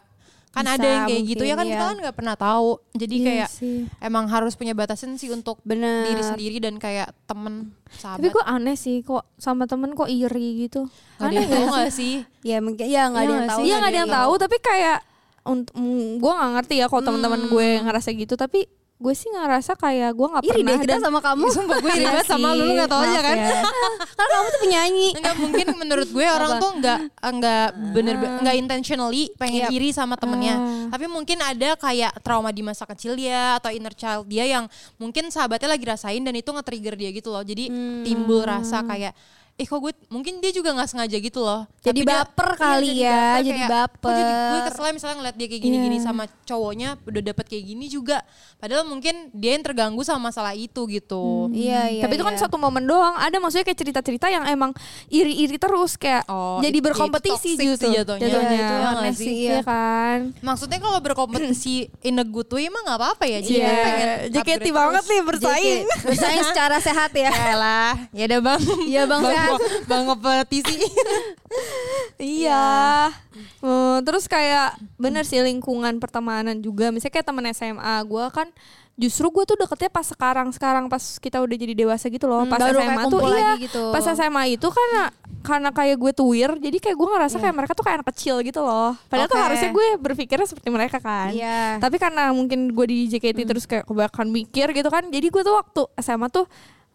kan 0.52 0.68
Bisa, 0.68 0.76
ada 0.76 0.88
yang 0.88 1.04
kayak 1.08 1.24
gitu 1.32 1.44
ya 1.48 1.56
kan 1.56 1.64
mungkin, 1.64 1.72
kita 1.72 1.80
iya. 1.80 1.92
kan 1.92 1.98
nggak 2.04 2.16
pernah 2.20 2.36
tahu 2.36 2.70
jadi 2.92 3.16
Iya 3.16 3.24
kayak 3.24 3.50
sih. 3.56 3.80
emang 4.04 4.26
harus 4.28 4.54
punya 4.60 4.76
batasan 4.76 5.16
sih 5.16 5.32
untuk 5.32 5.64
bener 5.64 6.12
diri 6.12 6.24
sendiri 6.28 6.58
dan 6.60 6.76
kayak 6.76 7.16
temen 7.24 7.72
sahabat 7.88 8.20
Tapi 8.20 8.28
gue 8.36 8.44
aneh 8.44 8.76
sih 8.76 9.00
kok 9.00 9.24
sama 9.40 9.64
temen 9.64 9.96
kok 9.96 10.12
iri 10.12 10.68
gitu. 10.68 10.92
Gak 11.24 11.32
ada 11.32 11.36
yang 11.40 11.52
tahu 11.56 11.66
nggak 11.72 11.92
sih 11.96 12.14
ya 12.44 12.58
mungkin 12.60 12.84
ya 12.84 13.08
nggak 13.08 13.24
ada 13.24 13.32
Iya 13.32 13.38
yang 13.40 13.48
tahu? 13.48 13.60
Iya 13.64 13.76
nggak 13.80 13.92
ada 13.92 14.00
yang 14.04 14.12
tahu 14.12 14.34
tapi 14.44 14.58
kayak 14.60 15.00
untuk 15.42 15.74
gue 16.20 16.32
nggak 16.36 16.52
ngerti 16.60 16.76
ya 16.84 16.86
kalau 16.92 17.02
teman-teman 17.02 17.42
gue 17.48 17.68
ngerasa 17.88 18.10
gitu 18.12 18.36
tapi 18.36 18.68
gue 19.02 19.14
sih 19.18 19.28
ngerasa 19.28 19.74
kayak 19.74 20.14
gue 20.14 20.28
nggak 20.30 20.44
iri 20.46 20.52
pernah 20.62 20.70
deh 20.70 20.78
kita 20.86 20.92
dan 20.94 21.00
sama 21.02 21.20
kamu 21.20 21.46
Sumpah 21.50 21.78
gue 21.82 21.90
iri 21.90 21.98
Iya 21.98 22.10
banget 22.14 22.28
sama 22.30 22.48
lu 22.54 22.64
lu 22.64 22.74
nggak 22.78 22.92
tahu 22.94 23.02
aja 23.02 23.20
kan 23.20 23.34
ya. 23.36 23.50
karena 24.18 24.30
kamu 24.32 24.48
tuh 24.48 24.60
penyanyi 24.62 25.10
Enggak 25.18 25.36
mungkin 25.36 25.66
menurut 25.74 26.08
gue 26.08 26.26
orang 26.28 26.52
tuh 26.62 26.72
enggak 26.78 27.00
enggak 27.18 27.68
bener 27.92 28.16
enggak 28.38 28.56
intentionally 28.56 29.24
pengen 29.36 29.66
Yap. 29.66 29.72
iri 29.74 29.90
sama 29.90 30.14
temennya. 30.16 30.56
Ah. 30.56 30.62
Tapi 30.94 31.06
mungkin 31.10 31.42
ada 31.42 31.74
kayak 31.74 32.22
trauma 32.22 32.54
di 32.54 32.62
masa 32.62 32.86
kecil 32.86 33.18
dia 33.18 33.58
atau 33.58 33.74
inner 33.74 33.98
child 33.98 34.30
dia 34.30 34.46
yang 34.46 34.70
mungkin 34.96 35.34
sahabatnya 35.34 35.74
lagi 35.74 35.86
rasain 35.90 36.22
dan 36.22 36.38
itu 36.38 36.54
nge-trigger 36.54 36.94
dia 36.94 37.10
gitu 37.10 37.34
loh. 37.34 37.42
Jadi 37.42 37.74
Hmm. 37.74 38.06
timbul 38.06 38.46
rasa 38.46 38.86
kayak 38.86 39.18
eh 39.62 39.68
kok 39.68 39.78
gue 39.80 39.94
mungkin 40.08 40.42
dia 40.42 40.50
juga 40.50 40.74
nggak 40.74 40.90
sengaja 40.90 41.14
gitu 41.16 41.40
loh. 41.40 41.70
Jadi 41.80 41.86
Tapi 41.94 42.00
dia- 42.02 42.10
baper 42.18 42.50
iya, 42.50 42.58
kali 42.58 42.90
ya, 42.98 43.22
jadi 43.38 43.60
kayak, 43.62 43.90
Kok 43.94 44.10
jadi 44.10 44.24
gue 44.26 44.42
baper." 44.58 44.66
kesel 44.72 44.90
misalnya 44.92 45.16
ngeliat 45.16 45.36
dia 45.36 45.48
kayak 45.48 45.62
gini-gini 45.62 45.96
Iya. 45.96 46.04
sama 46.04 46.24
cowoknya 46.42 46.90
udah 47.00 47.22
dapet 47.24 47.46
kayak 47.48 47.64
gini 47.68 47.86
juga. 47.86 48.18
Padahal 48.58 48.84
mungkin 48.84 49.14
dia 49.32 49.54
yang 49.54 49.62
terganggu 49.62 50.02
sama 50.02 50.28
masalah 50.28 50.52
itu 50.52 50.82
gitu. 50.88 51.50
iya 51.52 51.86
iya 51.88 52.02
tapi 52.02 52.16
itu 52.16 52.24
kan 52.24 52.34
iya. 52.34 52.42
satu 52.42 52.56
momen 52.56 52.82
doang 52.82 53.14
ada 53.14 53.34
maksudnya 53.36 53.62
kayak 53.64 53.78
cerita-cerita 53.78 54.28
yang 54.28 54.46
emang 54.46 54.72
iri-iri 55.08 55.56
terus 55.56 55.94
kayak 55.94 56.26
Oh, 56.26 56.58
jadi 56.60 56.74
itu- 56.74 56.86
berkompetisi 56.88 57.30
itu 57.52 57.62
toxic 57.62 57.68
gitu 57.68 57.76
sih 57.78 57.92
jatuhnya. 57.94 58.22
jatuhnya. 58.24 58.50
Iya, 58.50 58.58
itu 58.58 58.74
Aneh 58.74 58.90
aneh 58.96 59.14
sih 59.14 59.34
iya 59.40 59.60
kan 59.62 60.18
Maksudnya 60.40 60.80
kalau 60.80 60.98
berkompetisi 61.00 61.76
in 62.08 62.16
a 62.16 62.26
good 62.26 62.50
way 62.50 62.66
emang 62.66 62.82
nggak 62.82 62.98
apa-apa 62.98 63.24
ya. 63.26 63.40
Jadi 63.40 63.54
Iya, 63.56 63.68
kan 63.68 63.76
pengen 63.84 64.10
JKT 64.32 64.66
banget 64.72 65.04
nih 65.06 65.22
bersaing. 65.22 65.82
JK, 65.84 66.02
bersaing 66.04 66.44
secara 66.44 66.78
sehat 66.80 67.12
ya 67.12 67.30
Ya 67.52 67.56
lah, 67.56 67.92
ya 68.12 68.24
udah 68.26 68.40
bang. 68.42 68.62
Iya, 68.84 69.02
Bang, 69.04 69.22
sehat. 69.24 69.50
Bang 69.90 70.04
kompetisi. 70.08 70.78
Iya. 72.22 73.10
Eh, 73.66 73.98
terus 74.06 74.30
kayak 74.30 74.78
bener 75.02 75.26
sih 75.26 75.42
lingkungan 75.42 75.98
pertemanan 75.98 76.62
juga. 76.62 76.94
Misalnya 76.94 77.18
kayak 77.18 77.28
temen 77.28 77.46
SMA 77.50 77.96
gue 78.06 78.26
kan 78.30 78.48
justru 79.02 79.34
gue 79.34 79.44
tuh 79.50 79.58
deketnya 79.58 79.90
pas 79.90 80.06
sekarang 80.06 80.54
sekarang 80.54 80.86
pas 80.86 81.02
kita 81.18 81.42
udah 81.42 81.58
jadi 81.58 81.74
dewasa 81.74 82.06
gitu 82.14 82.30
loh. 82.30 82.46
Hmm, 82.46 82.54
Pas 82.54 82.62
baru 82.62 82.80
SMA 82.86 83.04
tuh 83.10 83.20
iya. 83.34 83.52
gitu. 83.58 83.84
Pas 83.90 84.06
SMA 84.06 84.44
itu 84.54 84.68
karena 84.70 85.04
karena 85.42 85.70
kayak 85.74 85.98
gue 85.98 86.12
tuir, 86.14 86.50
jadi 86.62 86.78
kayak 86.78 86.98
gue 87.02 87.08
ngerasa 87.10 87.36
kayak 87.42 87.56
mereka 87.58 87.74
tuh 87.74 87.82
kayak 87.82 88.06
anak 88.06 88.10
kecil 88.14 88.36
gitu 88.46 88.62
loh. 88.62 88.94
Padahal 89.10 89.26
tuh 89.26 89.42
Oke. 89.42 89.46
harusnya 89.50 89.70
gue 89.74 89.88
berpikirnya 89.98 90.46
seperti 90.46 90.70
mereka 90.70 91.02
kan. 91.02 91.34
Iya. 91.34 91.82
Tapi 91.82 91.98
karena 91.98 92.30
mungkin 92.30 92.70
gue 92.70 92.86
di 92.86 93.10
JKT 93.10 93.40
terus 93.50 93.66
kayak 93.66 93.90
kebanyakan 93.90 94.30
mikir 94.30 94.70
gitu 94.70 94.90
kan. 94.94 95.10
Jadi 95.10 95.28
gue 95.34 95.42
tuh 95.42 95.56
waktu 95.58 95.82
SMA 95.98 96.30
tuh 96.30 96.46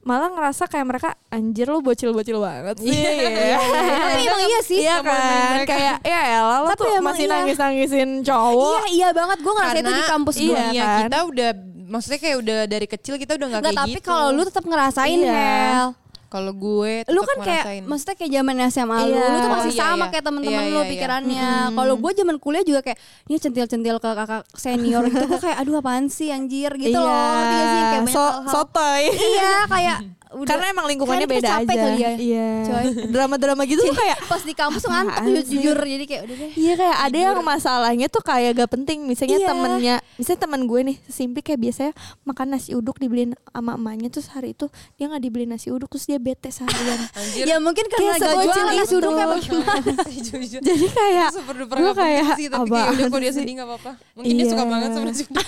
malah 0.07 0.31
ngerasa 0.31 0.71
kayak 0.71 0.87
mereka 0.87 1.09
anjir 1.29 1.67
lu 1.67 1.83
bocil-bocil 1.83 2.39
banget 2.39 2.79
sih. 2.79 2.95
Iya. 2.95 3.59
Tapi 3.59 4.23
emang 4.23 4.43
iya 4.47 4.61
sih. 4.63 4.79
Iya 4.79 4.97
kan, 5.03 5.67
kayak 5.67 5.97
ya 6.01 6.21
elah 6.39 6.59
lo 6.63 6.69
Tapi 6.71 6.79
tuh 6.79 7.03
masih 7.03 7.25
iya. 7.27 7.33
nangis-nangisin 7.35 8.11
cowok. 8.23 8.71
Iya 8.71 8.83
iya 8.89 9.09
banget 9.11 9.39
gue 9.43 9.53
ngerasa 9.53 9.77
itu 9.77 9.91
di 9.93 10.05
kampus 10.07 10.37
gue. 10.37 10.47
iya 10.47 10.65
Iya, 10.71 10.85
kan? 10.87 11.01
kita 11.03 11.19
udah 11.27 11.51
maksudnya 11.87 12.19
kayak 12.19 12.37
udah 12.39 12.59
dari 12.67 12.87
kecil 12.87 13.15
kita 13.15 13.33
udah 13.35 13.47
nggak 13.47 13.61
Enggak, 13.61 13.75
kayak 13.75 13.83
tapi 13.85 13.99
gitu. 13.99 14.07
kalau 14.07 14.27
lu 14.31 14.43
tetap 14.43 14.65
ngerasain 14.65 15.19
Iya. 15.19 15.35
Hel. 15.35 15.89
Kalau 16.27 16.53
gue 16.53 17.07
Lu 17.07 17.23
kan 17.23 17.37
kayak 17.41 17.85
maksudnya 17.85 18.15
kayak 18.15 18.33
zaman 18.33 18.55
SMA 18.67 18.99
lu, 19.05 19.15
Iya. 19.15 19.27
lu 19.27 19.37
tuh 19.39 19.51
masih 19.51 19.65
Oh, 19.67 19.75
iya, 19.75 19.83
sama 19.83 19.97
iya. 19.99 20.11
kayak 20.11 20.25
temen-temen 20.25 20.53
Iya, 20.59 20.67
lu 20.67 20.73
iya, 20.73 20.83
iya. 20.83 20.91
pikirannya. 20.91 21.49
Kalau 21.73 21.95
gue 21.97 22.13
zaman 22.13 22.37
kuliah 22.37 22.65
juga 22.65 22.81
kayak 22.83 22.99
ini 23.27 23.37
centil-centil 23.37 23.97
ke 23.97 24.11
kakak 24.13 24.43
senior 24.53 25.03
gitu 25.07 25.25
gue 25.25 25.41
kayak 25.41 25.59
aduh 25.59 25.79
apaan 25.79 26.07
sih 26.07 26.29
anjir 26.29 26.71
gitu 26.75 26.95
loh. 26.95 27.07
Ngerti 27.07 27.55
gak 27.55 27.67
sih 27.67 27.81
kayak 27.83 28.03
banyak 28.05 28.15
so, 28.15 28.25
sotoy. 28.49 29.03
Iya, 29.09 29.53
kayak 29.67 29.99
udah 30.29 30.49
Karena 30.49 30.67
emang 30.69 30.87
lingkungannya 30.87 31.23
kayaknya 31.23 31.39
beda 31.39 31.51
capek 31.57 31.71
aja. 31.71 31.83
kali 31.83 31.97
ya. 31.97 32.11
Iya. 32.17 32.49
Coy. 32.63 32.85
Drama-drama 33.09 33.63
gitu 33.65 33.81
tuh 33.81 33.95
kayak 33.95 34.19
pas 34.25 34.43
di 34.43 34.53
kampus 34.53 34.83
ngantuk 34.85 35.15
Apaan 35.17 35.33
ju- 35.33 35.47
jujur 35.49 35.77
jadi 35.79 36.05
kayak 36.05 36.23
udah 36.23 36.37
deh. 36.37 36.51
Iya 36.53 36.73
kayak 36.75 36.97
ada 37.01 37.19
yang 37.21 37.39
masalahnya 37.41 38.07
tuh 38.07 38.21
kayak 38.21 38.51
gak 38.57 38.71
penting 38.71 38.99
Misalnya 39.03 39.39
Iya. 39.39 39.49
temennya 39.49 39.97
Misalnya 40.17 40.41
teman 40.41 40.61
gue 40.63 40.81
nih 40.85 40.97
Simpi 41.05 41.41
kayak 41.41 41.61
biasanya 41.61 41.93
Makan 42.23 42.47
nasi 42.49 42.71
uduk 42.73 42.97
dibeliin 42.97 43.33
sama 43.47 43.75
emaknya 43.75 44.09
Terus 44.09 44.27
hari 44.29 44.51
itu 44.51 44.67
Dia 44.95 45.07
gak 45.07 45.21
dibeliin 45.21 45.47
nasi 45.49 45.69
uduk 45.69 45.87
Terus 45.89 46.07
dia 46.07 46.19
bete 46.19 46.49
seharian 46.49 47.01
Anjir. 47.17 47.45
Ya 47.45 47.57
mungkin 47.57 47.87
karena 47.87 48.13
Kayak 48.13 48.21
gak 48.21 48.35
jualan 48.43 48.67
nasi 48.73 48.83
itu. 48.85 48.97
uduk 48.99 49.13
apa 49.15 49.35
gimana. 49.37 49.93
Jujur. 50.11 50.61
Jadi 50.61 50.87
kayak 50.89 51.29
Gue 51.71 51.93
kayak 51.95 52.25
sih 52.35 52.47
tapi 52.47 52.67
kayak 52.67 52.87
udah 52.89 52.99
apaan 52.99 53.09
kok 53.09 53.21
dia 53.21 53.31
sih? 53.31 53.41
sedih 53.41 53.55
gak 53.55 53.69
apa-apa. 53.69 53.91
Mungkin 54.13 54.33
dia 54.33 54.43
Iya. 54.43 54.51
suka 54.51 54.65
banget 54.65 54.89
sama 54.91 55.05
nasi 55.07 55.23
uduk. 55.25 55.47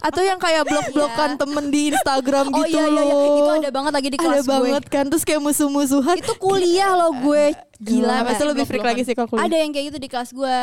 Atau 0.00 0.20
yang 0.20 0.36
kayak 0.36 0.64
blok-blokan 0.64 1.30
temen 1.34 1.64
di 1.68 1.90
Instagram 1.90 2.46
Oh 2.48 2.60
gitu 2.60 2.74
iya 2.74 2.84
iya 2.84 3.02
iya 3.02 3.14
loh. 3.14 3.38
itu 3.38 3.50
ada 3.58 3.70
banget 3.70 3.92
lagi 3.92 4.08
di 4.08 4.14
Ada 4.14 4.24
kelas 4.24 4.38
gue. 4.38 4.50
banget 4.50 4.84
kan 4.86 5.04
Terus 5.06 5.22
kayak 5.22 5.40
musuh-musuhan 5.40 6.16
Itu 6.16 6.32
kuliah 6.36 6.92
loh 6.92 7.12
gue. 7.14 7.44
Gila. 7.78 8.16
Pak. 8.24 8.42
lebih 8.44 8.64
freak 8.64 8.82
lagi 8.82 9.02
sih 9.02 9.12
kalau 9.12 9.28
kuliah. 9.28 9.44
Ada 9.44 9.56
yang 9.58 9.70
kayak 9.70 9.84
gitu 9.86 9.98
di 9.98 10.08
kelas 10.08 10.30
gue. 10.30 10.58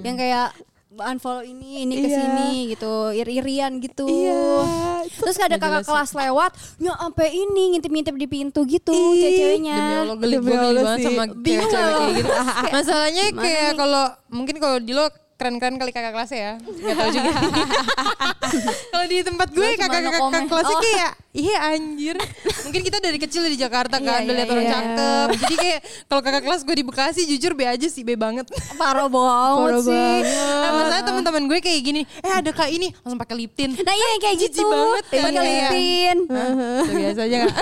Yang 0.00 0.16
kayak 0.18 0.48
unfollow 0.96 1.44
ini, 1.44 1.84
ini 1.84 1.94
ke 1.94 2.08
Iya. 2.08 2.16
sini 2.16 2.50
gitu, 2.72 3.12
ir-irian 3.12 3.76
gitu. 3.78 4.08
Iya 4.08 4.64
Terus 5.12 5.36
ada 5.36 5.56
kakak 5.56 5.84
kelas 5.84 6.10
lewat, 6.10 6.50
ya 6.78 6.96
sampai 6.96 7.36
ini 7.36 7.76
ngintip-ngintip 7.76 8.16
di 8.16 8.24
pintu 8.26 8.64
gitu 8.64 8.90
Ih, 8.90 9.20
cewek-ceweknya. 9.20 9.76
Demi 9.76 9.92
Allah 10.00 10.16
geli 10.16 10.36
banget 10.40 10.96
sih. 10.96 11.04
sama 11.04 11.24
cewek-cewek 11.28 11.68
kayak 11.68 12.12
gitu. 12.16 12.32
Masalahnya 12.74 13.24
kayak 13.30 13.70
kalau 13.76 14.04
mungkin 14.30 14.56
kalau 14.56 14.78
di 14.78 14.92
lo 14.92 15.06
keren-keren 15.36 15.76
kali 15.76 15.90
kakak 15.90 16.12
kelasnya 16.12 16.38
ya. 16.38 16.52
Gak 16.58 16.94
tau 16.94 17.08
juga. 17.08 17.30
kalau 18.92 19.04
di 19.04 19.16
tempat 19.20 19.48
gue 19.50 19.68
kakak-kakak 19.76 20.22
kelasnya 20.48 20.72
Oh. 20.72 20.82
kayak 20.82 21.12
iya 21.30 21.56
anjir. 21.70 22.16
Mungkin 22.64 22.80
kita 22.80 22.98
dari 22.98 23.16
kecil 23.16 23.44
di 23.44 23.54
Jakarta 23.54 23.96
Iya, 23.96 24.06
kan 24.06 24.18
udah 24.18 24.26
iya, 24.26 24.34
lihat 24.34 24.48
orang 24.48 24.64
iya. 24.64 24.72
cakep. 24.72 25.28
Jadi 25.36 25.54
kayak 25.56 25.80
kalau 26.06 26.20
kakak 26.20 26.42
kelas 26.42 26.60
gue 26.62 26.74
di 26.74 26.84
Bekasi 26.84 27.20
jujur 27.26 27.52
be 27.52 27.64
aja 27.64 27.86
sih 27.86 28.00
be 28.00 28.16
banget. 28.16 28.48
Parah 28.74 29.06
banget 29.06 29.84
sih. 29.84 29.92
banget. 29.92 30.24
Nah, 30.56 30.70
masalah 30.74 31.02
teman-teman 31.08 31.42
gue 31.46 31.58
kayak 31.60 31.80
gini, 31.80 32.02
eh 32.18 32.32
ada 32.32 32.50
kak 32.50 32.68
ini 32.68 32.88
langsung 32.96 33.20
pakai 33.20 33.36
lip 33.36 33.52
tint. 33.52 33.76
Nah 33.76 33.92
iya 33.92 34.08
kayak 34.18 34.36
gitu. 34.42 34.64
banget 34.64 35.04
kan, 35.06 35.20
Pakai 35.28 35.46
iya. 35.46 35.68
Itu 36.16 36.92
biasa 36.94 37.20
aja 37.22 37.36
gak? 37.44 37.54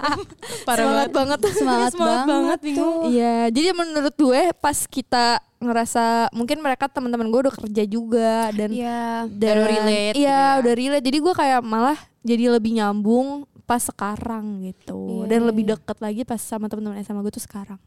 Parah 0.66 0.78
Semangat 0.80 1.10
banget. 1.10 1.38
banget 1.38 1.38
Semangat, 1.52 1.90
Semangat 1.92 2.24
banget, 2.24 2.58
bingung. 2.62 3.02
Iya, 3.06 3.36
jadi 3.52 3.68
menurut 3.72 4.14
gue 4.14 4.42
pas 4.56 4.78
kita 4.86 5.26
ngerasa 5.60 6.32
mungkin 6.32 6.58
mereka 6.58 6.88
teman-teman 6.88 7.28
gue 7.28 7.40
udah 7.44 7.54
kerja 7.54 7.84
juga 7.84 8.48
dan 8.50 8.72
Iya. 8.72 9.28
dan 9.28 9.54
Udah 9.54 9.68
relate 9.68 10.14
gitu 10.16 10.24
Iya, 10.24 10.32
ya. 10.32 10.58
udah 10.58 10.72
relate. 10.74 11.04
Jadi 11.04 11.18
gue 11.20 11.34
kayak 11.36 11.60
malah 11.60 11.98
jadi 12.20 12.44
lebih 12.50 12.72
nyambung 12.74 13.44
pas 13.70 13.78
sekarang 13.80 14.66
gitu 14.66 15.22
Iya, 15.22 15.30
dan 15.30 15.38
iya, 15.38 15.46
lebih 15.46 15.62
iya. 15.62 15.70
deket 15.72 15.96
lagi 15.96 16.22
pas 16.24 16.40
sama 16.40 16.66
teman-teman 16.66 16.98
SMA 17.00 17.22
gue 17.22 17.30
tuh 17.30 17.38
sekarang. 17.40 17.78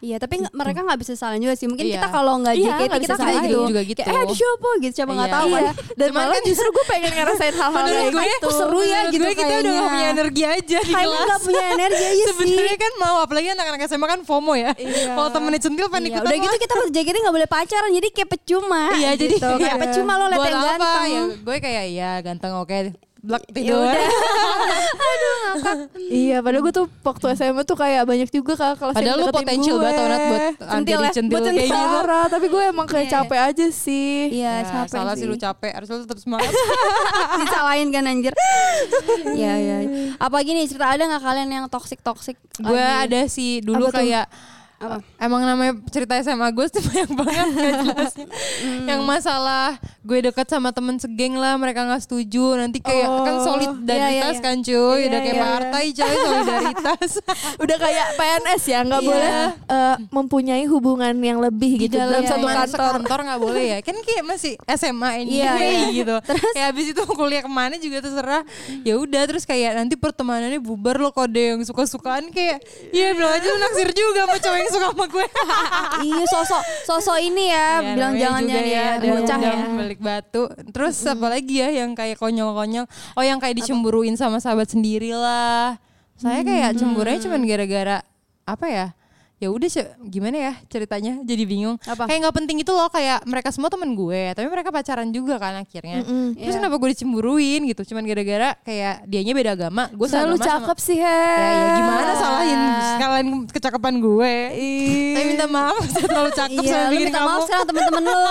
Iya, 0.00 0.16
tapi 0.16 0.42
nggak- 0.42 0.50
mereka 0.52 0.82
nggak 0.82 0.98
bisa 0.98 1.12
salahin 1.14 1.38
juga 1.38 1.54
sih. 1.54 1.70
Mungkin 1.70 1.86
Iya. 1.86 1.94
kita 1.96 2.08
kalau 2.08 2.34
nggak 2.36 2.54
Iya, 2.56 2.66
JKT 2.66 2.82
kita 2.98 3.14
kayak 3.14 3.20
salahin. 3.30 3.42
gitu. 3.46 3.60
Juga 3.62 3.82
gitu. 3.84 4.00
Kayak, 4.00 4.10
eh 4.10 4.20
ada 4.20 4.34
siapa 4.34 4.68
gitu, 4.80 4.92
siapa 4.92 5.12
nggak 5.12 5.28
Iya. 5.28 5.36
tahu 5.36 5.46
kan. 5.46 5.62
Iya, 5.62 5.72
dan 5.92 6.08
Cuman 6.08 6.18
malah 6.18 6.34
kan- 6.34 6.46
justru 6.50 6.68
gue 6.68 6.84
pengen 6.84 7.10
ngerasain 7.20 7.54
hal-hal 7.54 7.84
kayak 7.86 8.10
gue 8.10 8.24
gitu. 8.26 8.48
seru 8.50 8.80
ya 8.80 8.90
menurut 8.90 9.12
gitu 9.12 9.22
gue 9.22 9.34
kita 9.36 9.54
udah 9.54 9.70
gak 9.70 9.86
punya 9.88 10.06
energi 10.10 10.42
aja 10.42 10.78
di 10.80 10.90
Kayaknya 10.90 10.98
kelas. 11.06 11.26
nggak 11.28 11.40
punya 11.40 11.64
energi 11.70 12.02
aja 12.02 12.10
sih. 12.10 12.26
Sebenarnya 12.26 12.76
kan 12.76 12.92
mau 12.98 13.16
apalagi 13.20 13.48
anak-anak 13.50 13.80
SMA 13.86 14.06
kan 14.08 14.20
FOMO 14.24 14.52
ya. 14.54 14.70
Iya. 14.74 15.12
Kalau 15.12 15.30
temennya 15.30 15.60
centil 15.60 15.86
panik 15.86 16.10
Iya, 16.10 16.20
udah 16.20 16.36
gitu 16.36 16.56
kita 16.58 16.74
pas 16.74 16.88
JKT 16.96 17.16
nggak 17.20 17.36
boleh 17.36 17.48
pacaran 17.48 17.90
jadi 17.92 18.08
kayak 18.10 18.28
percuma 18.28 18.82
Iya 18.92 19.10
jadi 19.14 19.34
gitu. 19.36 19.46
kayak 19.54 19.62
iya. 19.70 19.74
percuma 19.78 20.12
lo 20.16 20.26
liat 20.26 20.40
yang 20.42 20.58
ganteng 20.66 21.06
Ya, 21.06 21.22
gue 21.38 21.56
kayak 21.60 21.84
ya 21.88 22.10
ganteng 22.20 22.52
oke. 22.56 22.78
Blak 23.20 23.42
Ya 23.46 23.52
tidur. 23.54 23.84
udah. 23.84 24.00
Iya, 26.00 26.40
padahal 26.40 26.62
gue 26.62 26.72
tuh 26.72 26.86
waktu 27.00 27.26
SMA 27.34 27.62
tuh 27.62 27.74
kayak 27.74 28.02
banyak 28.02 28.28
juga 28.28 28.54
kakak 28.54 28.76
kelas 28.80 28.94
Padahal 28.94 29.08
yang 29.08 29.18
lu 29.18 29.26
deketin 29.26 29.38
potensial 29.44 29.74
gue. 29.74 29.82
banget 29.82 30.00
Onat 30.00 30.20
buat 30.22 30.40
Centil 30.40 30.90
jadi 30.90 31.02
ya, 31.02 31.10
centil 31.12 31.30
buat 31.30 31.42
kayak 31.42 31.58
centil. 31.60 31.68
gitu. 31.76 31.98
Parah, 32.00 32.26
tapi 32.26 32.46
gue 32.48 32.62
emang 32.64 32.86
kayak 32.86 33.02
Iya. 33.02 33.12
capek 33.12 33.40
aja 33.44 33.66
sih. 33.68 34.14
Iya 34.32 34.52
Ya, 34.52 34.64
capek 34.64 34.90
salah 34.90 35.12
sih. 35.12 35.20
sih 35.20 35.26
lu 35.26 35.36
capek, 35.36 35.70
harus 35.72 35.88
lu 35.88 35.98
tetap 36.00 36.18
semangat. 36.18 36.50
Disalahin 37.40 37.88
kan 37.90 38.04
anjir. 38.04 38.32
Iya 39.28 39.52
iya. 39.54 39.76
Apalagi 40.16 40.50
nih 40.52 40.64
cerita 40.64 40.86
ada 40.88 41.02
nggak 41.04 41.22
kalian 41.22 41.48
yang 41.50 41.64
toxic 41.66 42.00
toxic? 42.00 42.36
gue 42.56 42.76
ada 42.80 43.20
sih 43.26 43.60
dulu 43.60 43.84
Apa 43.84 43.92
tuh? 43.92 43.98
kayak 44.00 44.24
Apa? 44.80 44.96
Emang 45.18 45.44
namanya 45.44 45.76
cerita 45.86 46.16
SMA 46.18 46.48
gue 46.50 46.66
tuh 46.66 46.80
banyak 46.88 47.10
banget 47.12 47.46
gak 47.52 47.74
jelasnya. 47.84 48.26
Hmm. 48.64 48.86
Yang 48.88 49.00
masalah 49.04 49.66
gue 50.00 50.18
deket 50.24 50.48
sama 50.48 50.72
temen 50.72 50.96
segeng 50.96 51.36
lah 51.36 51.54
mereka 51.54 51.84
gak 51.84 52.00
setuju. 52.00 52.56
Nanti 52.56 52.80
kayak 52.80 53.04
Oh, 53.06 53.20
kan 53.20 53.36
solidaritas 53.40 53.84
iya, 53.92 54.08
iya, 54.08 54.32
iya. 54.32 54.40
kan 54.40 54.56
cuy. 54.58 54.72
Iya, 54.72 55.06
Udah 55.06 55.20
kayak 55.20 55.36
iya. 55.36 55.44
partai 55.44 55.84
coy 55.92 56.14
solidaritas. 56.16 57.10
Udah 57.62 57.76
kayak 57.76 58.06
PNS 58.16 58.62
ya, 58.64 58.78
nggak 58.82 59.00
Iya. 59.00 59.08
boleh 59.08 59.30
eh, 59.68 59.96
mempunyai 60.08 60.64
hubungan 60.64 61.14
yang 61.18 61.38
lebih 61.38 61.72
Di 61.76 61.82
gitu 61.84 61.96
dalam 61.96 62.24
satu 62.24 62.40
kantor. 62.42 62.68
sekantor 62.72 63.18
gak 63.26 63.40
boleh 63.40 63.64
ya. 63.66 63.78
Kan 63.80 63.96
kayak 64.00 64.24
masih 64.24 64.56
SMA 64.66 65.10
ini 65.20 65.30
Iya, 65.38 65.52
iya. 65.60 65.86
gitu. 65.92 66.16
Kayak 66.56 66.66
habis 66.72 66.86
itu 66.88 67.02
kuliah 67.06 67.44
ke 67.44 67.50
mana 67.50 67.76
juga 67.76 68.00
terserah. 68.00 68.42
Ya 68.80 68.96
udah 68.96 69.22
terus 69.28 69.44
kayak 69.44 69.76
nanti 69.76 69.92
pertemanannya 69.94 70.56
bubar 70.56 70.96
loh 70.96 71.12
kode 71.12 71.52
yang 71.52 71.60
suka-sukaan 71.60 72.32
kayak 72.32 72.64
ya 72.90 73.12
bilang 73.12 73.36
aja 73.36 73.48
naksir 73.50 73.92
juga 73.92 74.24
sama 74.24 74.36
cowok 74.38 74.56
yang 74.56 74.69
suka 74.70 74.86
sama 74.94 75.04
gue. 75.06 75.26
iya 76.08 76.24
sosok 76.24 76.62
sosok 76.86 77.18
ini 77.18 77.50
ya, 77.50 77.82
Ya, 77.82 77.94
bilang 77.94 78.14
jangan 78.16 78.42
ya, 78.46 78.86
dan 78.96 79.08
bocah 79.10 79.38
ya. 79.38 79.52
balik 79.74 80.00
batu. 80.00 80.42
Terus 80.70 80.96
apa 81.04 81.26
lagi 81.28 81.58
ya 81.58 81.68
yang 81.74 81.92
kayak 81.92 82.16
konyol-konyol? 82.16 82.86
Oh 83.18 83.24
yang 83.24 83.42
kayak 83.42 83.58
dicemburuin 83.58 84.14
sama 84.14 84.38
sahabat 84.38 84.70
sendiri 84.70 85.10
lah. 85.12 85.76
Saya 86.14 86.44
kayak 86.44 86.76
cemburunya 86.76 87.18
cuman 87.18 87.40
gara-gara 87.44 87.98
apa 88.44 88.66
ya? 88.68 88.86
Ya 89.40 89.48
udah 89.48 89.66
se- 89.66 89.88
gimana 90.04 90.36
ya 90.38 90.52
ceritanya? 90.66 91.16
Jadi 91.22 91.42
bingung. 91.42 91.80
Apa? 91.82 92.04
Kayak 92.04 92.20
nggak 92.22 92.36
penting 92.36 92.60
itu 92.60 92.68
loh 92.68 92.86
kayak 92.86 93.24
mereka 93.24 93.48
semua 93.48 93.66
temen 93.66 93.88
gue, 93.90 94.32
tapi 94.32 94.44
mereka 94.46 94.68
pacaran 94.68 95.08
juga 95.08 95.36
kan 95.36 95.56
akhirnya. 95.58 96.04
Mm-mm. 96.04 96.36
Terus 96.36 96.44
Iya. 96.46 96.60
kenapa 96.60 96.76
gue 96.76 96.88
dicemburuin 96.90 97.60
gitu? 97.64 97.82
Cuman 97.86 98.04
gara-gara 98.04 98.52
kayak 98.60 99.06
dianya 99.06 99.32
beda 99.32 99.50
agama, 99.54 99.88
gue 99.88 100.04
Selalu 100.04 100.36
seagama 100.36 100.36
sama- 100.36 100.48
cakep 100.60 100.78
sih, 100.78 100.98
He. 100.98 101.08
Ya, 101.08 101.48
ya 101.48 101.68
gimana 101.74 102.12
salahin 102.14 102.60
sekalian 102.86 103.26
kecakapan 103.48 103.94
gue. 103.98 104.34
Tapi 105.10 105.24
minta 105.26 105.46
maaf 105.46 105.82
saya 105.88 106.04
terlalu 106.04 106.30
cakep 106.34 106.60
Iya, 106.60 106.70
sama 106.70 106.86
bikin 106.86 107.00
minta 107.02 107.18
kamu 107.18 107.28
maaf 107.30 107.42
sekarang 107.42 107.66
temen-temen 107.66 108.02
lu. 108.04 108.24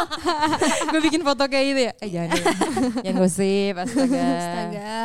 gue 0.92 1.01
bikin 1.04 1.22
foto 1.24 1.44
kayak 1.44 1.66
gitu 1.66 1.82
ya 1.82 1.94
eh 1.96 2.10
jangan 2.12 2.38
jangan 3.00 3.16
gosip 3.18 3.74
astaga. 3.75 4.22
Astaga. 4.22 5.01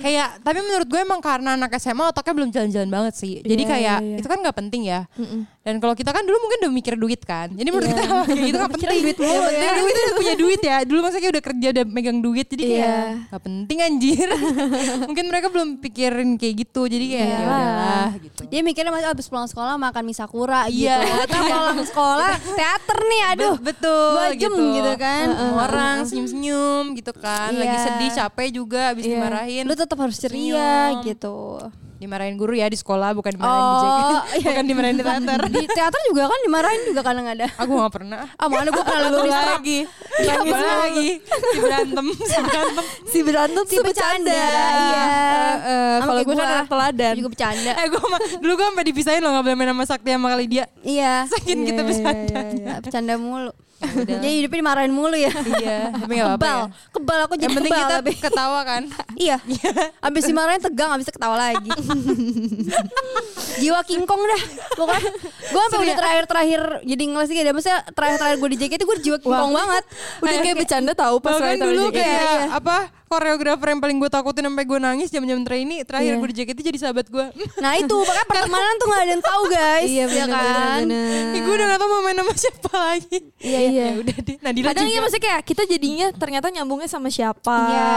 kayak 0.00 0.28
tapi 0.40 0.58
menurut 0.60 0.86
gue 0.86 1.00
emang 1.00 1.20
karena 1.20 1.54
anak 1.54 1.70
SMA 1.76 2.04
otaknya 2.04 2.34
belum 2.34 2.50
jalan-jalan 2.50 2.90
banget 2.90 3.14
sih 3.14 3.32
jadi 3.40 3.56
Iya, 3.58 3.68
kayak 3.68 3.98
iya, 3.98 4.06
iya. 4.06 4.16
itu 4.18 4.26
kan 4.26 4.38
nggak 4.38 4.56
penting 4.56 4.82
ya 4.84 5.00
Mm-mm. 5.28 5.42
dan 5.60 5.74
kalau 5.76 5.92
kita 5.92 6.08
kan 6.08 6.22
dulu 6.22 6.36
mungkin 6.38 6.58
udah 6.60 6.72
mikir 6.72 6.94
duit 6.94 7.20
kan 7.20 7.48
jadi 7.50 7.68
menurut 7.68 7.86
kita 7.86 8.02
kayak 8.24 8.40
gitu 8.42 8.56
nggak 8.56 8.72
penting 8.72 8.88
duit 8.98 9.16
mulu 9.18 9.42
penting 9.44 9.60
ya. 9.60 9.74
duit 9.76 9.94
udah 9.94 10.14
punya 10.14 10.34
duit 10.34 10.60
ya 10.62 10.76
dulu 10.82 10.98
masa 11.02 11.16
kayak 11.16 11.32
udah 11.34 11.44
kerja 11.44 11.66
udah 11.70 11.84
megang 11.86 12.18
duit 12.18 12.46
jadi 12.46 12.64
kayak 12.64 12.76
Iya. 12.78 12.98
nggak 13.28 13.42
penting 13.42 13.78
anjir 13.80 14.28
mungkin 15.08 15.24
mereka 15.26 15.46
belum 15.48 15.68
pikirin 15.78 16.30
kayak 16.34 16.54
gitu 16.58 16.82
jadi 16.84 17.04
kayak 17.06 17.20
ya 17.20 17.36
Iyalah. 17.36 17.44
udahlah 17.44 18.08
gitu 18.18 18.40
Dia 18.48 18.60
mikirnya 18.62 18.88
masih 18.90 19.08
abis 19.08 19.26
pulang 19.26 19.44
sekolah 19.44 19.74
makan 19.76 20.02
mie 20.02 20.14
sakura 20.14 20.60
Iya. 20.66 20.96
gitu. 20.98 21.20
Kita 21.26 21.38
pulang 21.42 21.80
sekolah 21.90 22.30
teater 22.48 22.98
nih, 23.02 23.22
aduh. 23.28 23.54
Be- 23.54 23.64
betul 23.68 24.12
dua 24.14 24.28
jam 24.32 24.52
gitu 24.56 24.92
kan. 24.96 25.26
Ketemu 25.28 25.54
orang 25.58 25.96
senyum-senyum 26.08 26.84
gitu 26.94 27.12
kan 27.14 27.50
lagi 27.52 27.68
Iya. 27.70 27.84
sedih 27.84 28.10
capek 28.14 28.48
juga 28.50 28.80
habis 28.88 29.04
Iya. 29.04 29.12
dimarahin 29.14 29.62
Lu 29.62 29.74
tetap 29.74 29.98
harus 29.98 30.16
ceria 30.16 30.96
Senyum. 30.96 31.04
gitu. 31.04 31.38
Dimarahin 31.98 32.34
guru 32.34 32.54
ya 32.54 32.66
di 32.66 32.74
sekolah 32.74 33.10
bukan 33.10 33.34
dimarahin 33.34 33.58
di 33.58 33.66
Oh, 33.68 33.82
JKT 33.82 34.12
iya. 34.38 34.46
bukan 34.48 34.64
dimarahin 34.64 34.94
di 34.94 35.02
teater 35.02 35.38
Di 35.48 35.66
teater 35.68 36.00
juga 36.06 36.22
kan 36.24 36.38
dimarahin 36.40 36.80
juga 36.86 37.00
kadang 37.02 37.26
ada. 37.26 37.46
aku 37.52 37.72
gak 37.76 37.92
pernah 37.92 38.22
Ah 38.32 38.46
mana 38.46 38.68
gue 38.68 38.80
pernah 38.80 39.08
lu 39.08 39.18
lagi 39.24 39.78
lagi 40.16 40.50
lagi 40.50 41.08
si 41.26 41.58
berantem 41.58 42.06
si 42.14 42.38
berantem 42.38 42.84
Si 43.04 43.18
berantem 43.20 43.62
Si 43.64 43.76
bercanda, 43.78 44.30
iya. 44.30 45.06
Eh, 45.10 45.56
eh, 45.58 45.96
Kalau 46.00 46.20
gue 46.20 46.34
kan 46.34 46.64
teladan. 46.64 47.14
juga 47.16 47.28
bercanda. 47.30 47.72
eh 47.74 47.86
gue 47.88 48.00
dulu 48.38 48.52
gue 48.54 48.66
sampai 48.68 48.86
dipisahin 48.86 49.20
loh 49.20 49.30
gak 49.32 49.44
boleh 49.44 49.56
main 49.56 49.70
sama 49.70 49.84
Sakti 49.84 50.10
sama 50.10 50.28
kali 50.30 50.46
dia 50.46 50.64
Iya. 50.80 51.26
saking 51.28 51.66
kita 51.66 51.80
Iya, 51.80 51.88
bercanda 51.88 52.38
iya, 52.52 52.74
bercanda 52.78 53.14
mulu. 53.16 53.50
Udah. 53.78 54.18
Jadi 54.18 54.28
hidupnya 54.42 54.58
dimarahin 54.58 54.90
mulu 54.90 55.14
ya. 55.14 55.30
iya 55.62 55.94
tapi 55.94 56.18
gak 56.18 56.26
apa-apa 56.34 56.38
Kebal, 56.38 56.58
ya. 56.58 56.66
kebal 56.90 57.18
aku 57.22 57.34
jadi 57.34 57.44
yang 57.46 57.54
penting 57.54 57.72
kebal 57.72 57.86
kita 57.86 57.96
tapi. 58.02 58.12
ketawa 58.18 58.60
kan 58.66 58.82
Iya. 59.26 59.36
Abis 59.98 60.22
dimarahin 60.24 60.62
tegang, 60.62 60.90
abis 60.90 61.08
ketawa 61.08 61.36
lagi. 61.38 61.70
Jiwa 63.60 63.80
King 63.82 64.04
Kong 64.04 64.22
dah. 64.22 64.42
Pokoknya 64.74 65.10
gue 65.48 65.60
sampai 65.68 65.84
udah 65.84 65.96
terakhir-terakhir 65.96 66.60
jadi 66.84 67.02
ngeles 67.06 67.28
gitu. 67.28 67.50
Maksudnya 67.50 67.78
terakhir-terakhir 67.90 68.36
gue 68.38 68.48
di 68.48 68.58
JKT 68.58 68.82
gue 68.82 68.96
jiwa 69.02 69.18
King 69.18 69.34
Kong 69.34 69.52
banget. 69.52 69.84
Udah 70.22 70.38
kayak 70.40 70.56
bercanda 70.56 70.92
tahu 70.94 71.14
pas 71.18 71.34
taruh 71.36 71.58
dulu 71.58 71.82
JKT. 71.90 71.96
kayak 71.98 72.38
apa 72.54 72.76
koreografer 73.08 73.68
yang 73.68 73.80
paling 73.80 73.96
gue 73.96 74.06
takutin 74.06 74.44
sampai 74.44 74.64
gue 74.64 74.78
nangis 74.78 75.08
jam-jam 75.08 75.40
trainee 75.40 75.82
terakhir 75.82 76.06
Iya. 76.10 76.18
gue 76.18 76.28
di 76.28 76.36
JKT 76.38 76.58
jadi 76.62 76.78
sahabat 76.78 77.06
gue. 77.06 77.26
Nah 77.58 77.72
itu 77.74 77.90
makanya 77.90 78.26
pertemanan 78.26 78.74
tuh 78.76 78.86
gak 78.86 79.00
ada 79.00 79.10
yang 79.10 79.24
tahu 79.24 79.42
guys. 79.48 79.88
Iya 79.88 79.98
ya 79.98 80.06
benar 80.06 80.28
kan. 80.30 80.80
benar. 80.84 81.40
gue 81.40 81.54
udah 81.54 81.66
gak 81.66 81.78
tau 81.78 81.88
mau 81.88 82.00
main 82.00 82.16
sama 82.16 82.34
siapa 82.34 82.70
lagi. 82.70 83.18
Iya 83.38 83.60
iya. 83.72 83.84
Ya 83.88 83.94
udah 83.98 84.16
deh. 84.18 84.36
Nadila 84.38 84.66
Kadang 84.68 84.84
juga. 84.84 84.92
iya 84.92 85.00
maksudnya 85.00 85.24
kayak 85.26 85.40
kita 85.42 85.62
jadinya 85.64 86.06
ternyata 86.12 86.46
nyambungnya 86.50 86.86
sama 86.86 87.08
siapa. 87.08 87.56
Iya. 87.66 87.92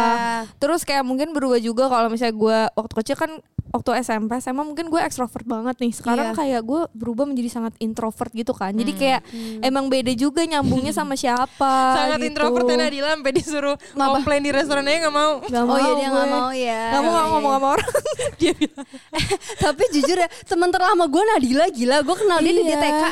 Terus 0.57 0.81
kayak 0.81 1.03
mungkin 1.03 1.31
berubah 1.31 1.59
juga 1.59 1.85
kalau 1.85 2.07
misalnya 2.07 2.33
gue 2.33 2.57
waktu 2.73 2.93
kecil 2.95 3.15
kan 3.15 3.31
waktu 3.71 4.03
SMP 4.03 4.35
SMA 4.37 4.61
mungkin 4.61 4.87
gue 4.87 4.99
ekstrovert 4.99 5.43
banget 5.43 5.75
nih. 5.77 5.91
Sekarang 5.91 6.27
Iya. 6.27 6.35
kayak 6.35 6.61
gue 6.61 6.81
berubah 6.91 7.23
menjadi 7.23 7.49
sangat 7.49 7.73
introvert 7.77 8.31
gitu 8.31 8.51
kan. 8.51 8.71
Jadi 8.71 8.91
kayak 8.93 9.21
emang 9.61 9.87
beda 9.87 10.11
juga 10.11 10.43
nyambungnya 10.43 10.91
sama 10.91 11.15
siapa. 11.21 11.73
sangat 11.93 12.19
gitu. 12.19 12.27
introvert 12.29 12.65
ya 12.65 12.77
Nadila 12.77 13.09
sampai 13.13 13.33
disuruh 13.33 13.75
komplain 13.93 14.41
di 14.41 14.51
restoran 14.51 14.83
aja 14.83 15.00
gak 15.01 15.11
mau. 15.11 15.33
Gak 15.41 15.63
Oh 15.63 15.77
iya 15.77 15.91
dia 15.91 16.07
gue. 16.07 16.15
gak 16.15 16.29
mau 16.29 16.49
ya. 16.49 16.81
Gak 16.87 17.01
mau 17.01 17.11
Iya, 17.11 17.17
gak 17.17 17.27
ngomong 17.27 17.41
iya. 17.43 17.57
sama 17.57 17.67
orang. 17.69 17.91
Dia 18.39 18.51
bilang 18.53 18.85
Tapi 19.63 19.83
jujur 19.89 20.17
ya 20.17 20.27
teman 20.43 20.69
terlama 20.69 21.03
gue 21.05 21.23
Nadila 21.23 21.65
gila. 21.67 21.97
Gue 22.01 22.15
kenal 22.15 22.39
dia 22.39 22.51
di 22.51 22.63
Iya. 22.63 22.77
TK. 22.77 23.03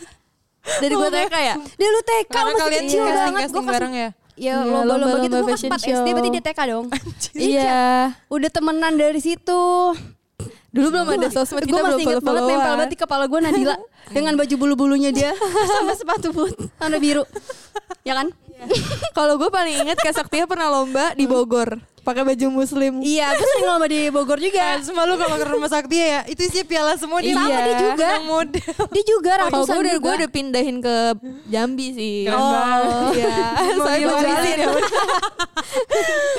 Dari 0.80 0.94
gue 0.94 1.10
TK 1.10 1.34
ya. 1.34 1.54
Dia 1.56 1.88
lu 1.88 2.00
TK 2.02 2.34
masih 2.34 2.70
kecil 2.76 3.00
banget. 3.04 3.48
Gue 3.48 3.64
bareng 3.64 3.94
ya. 3.94 4.08
Ya 4.38 4.54
lomba-lomba 4.62 5.18
gitu 5.18 5.34
gue 5.34 5.46
kelas 5.48 5.62
fashion 5.66 5.96
4 5.96 5.98
SD 5.98 6.08
berarti 6.08 6.30
dia 6.30 6.42
TK 6.44 6.60
dong. 6.68 6.86
Iya. 7.34 7.82
Udah 8.28 8.48
temenan 8.48 8.94
dari 8.94 9.18
situ. 9.18 9.62
Dulu 10.68 10.86
belum 10.92 11.08
ada 11.10 11.28
sosmed 11.32 11.64
Gue 11.64 11.72
kita 11.72 11.80
belum 11.80 11.96
masih 11.96 12.04
inget 12.04 12.20
banget 12.20 12.42
nempel 12.44 12.60
banget 12.60 12.88
di 12.92 12.98
kepala 13.00 13.24
gue 13.24 13.40
Nadila 13.40 13.74
dengan 14.12 14.34
baju 14.36 14.54
bulu-bulunya 14.58 15.10
dia. 15.12 15.32
Sama 15.78 15.94
sepatu 15.94 16.32
boot 16.32 16.54
warna 16.80 16.98
biru. 17.00 17.24
Ya 18.04 18.16
kan? 18.16 18.32
Kalau 19.16 19.38
gue 19.38 19.50
paling 19.50 19.86
inget 19.86 19.98
Kak 20.02 20.14
Saktia 20.14 20.50
pernah 20.50 20.70
lomba 20.70 21.14
di 21.14 21.30
Bogor 21.30 21.78
pakai 22.08 22.22
baju 22.24 22.46
muslim. 22.54 22.92
Iya, 22.98 23.26
gue 23.30 23.46
sering 23.46 23.66
lomba 23.66 23.86
di 23.86 24.00
Bogor 24.08 24.38
juga. 24.38 24.58
Kan 24.70 24.78
semua 24.80 25.02
lu 25.04 25.14
kalau 25.14 25.34
ke 25.34 25.44
rumah 25.46 25.68
sakti 25.68 25.96
ya 25.98 26.22
itu 26.24 26.40
isinya 26.40 26.64
piala 26.64 26.92
semua 26.94 27.18
dia. 27.20 27.34
Sama, 27.34 27.46
dia 27.52 27.74
juga. 27.78 28.06
Menang 28.08 28.26
model. 28.26 28.72
Dia 28.88 29.04
juga 29.04 29.30
Kalau 29.30 29.44
ratusan 29.52 29.68
gue 29.68 29.78
udah 29.78 29.92
juga. 29.92 30.02
gue 30.02 30.12
udah 30.16 30.30
pindahin 30.30 30.76
ke 30.78 30.94
Jambi 31.46 31.86
sih. 31.92 32.14
Keren 32.24 32.40
banget. 32.40 33.12
Iya. 33.14 33.36
Mau 33.70 33.84
Saya 33.84 34.04
belajar. 34.08 34.56
ya. 34.56 34.66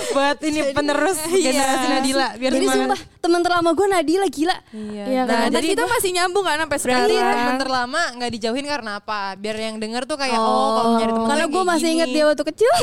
Buat 0.10 0.38
ini 0.42 0.60
penerus 0.74 1.18
generasi 1.22 1.86
Nadila 1.88 2.28
biar 2.34 2.52
Jadi 2.52 2.66
sumpah 2.68 3.00
teman 3.20 3.40
terlama 3.40 3.70
gue 3.72 3.88
Nadila 3.88 4.28
gila. 4.28 4.58
Iya. 4.72 5.04
Iya 5.06 5.18
Nah, 5.20 5.26
kan. 5.30 5.40
Dan 5.46 5.52
jadi 5.56 5.68
kita 5.70 5.84
masih 5.86 6.10
nyambung 6.12 6.44
kan 6.44 6.58
sampai 6.58 6.78
Berarti 6.80 7.14
sekarang. 7.14 7.36
teman 7.36 7.56
terlama 7.60 8.02
nggak 8.18 8.32
dijauhin 8.34 8.66
karena 8.66 8.92
apa? 8.98 9.20
Biar 9.36 9.56
yang 9.56 9.76
denger 9.78 10.02
tuh 10.04 10.18
kayak 10.18 10.36
oh, 10.36 10.72
kalau 10.74 10.90
nyari 10.98 11.12
teman 11.12 11.28
Karena 11.30 11.44
tuh 11.44 11.52
gue 11.52 11.64
masih 11.68 11.88
inget 11.92 12.10
dia 12.10 12.24
waktu 12.26 12.44
kecil. 12.48 12.70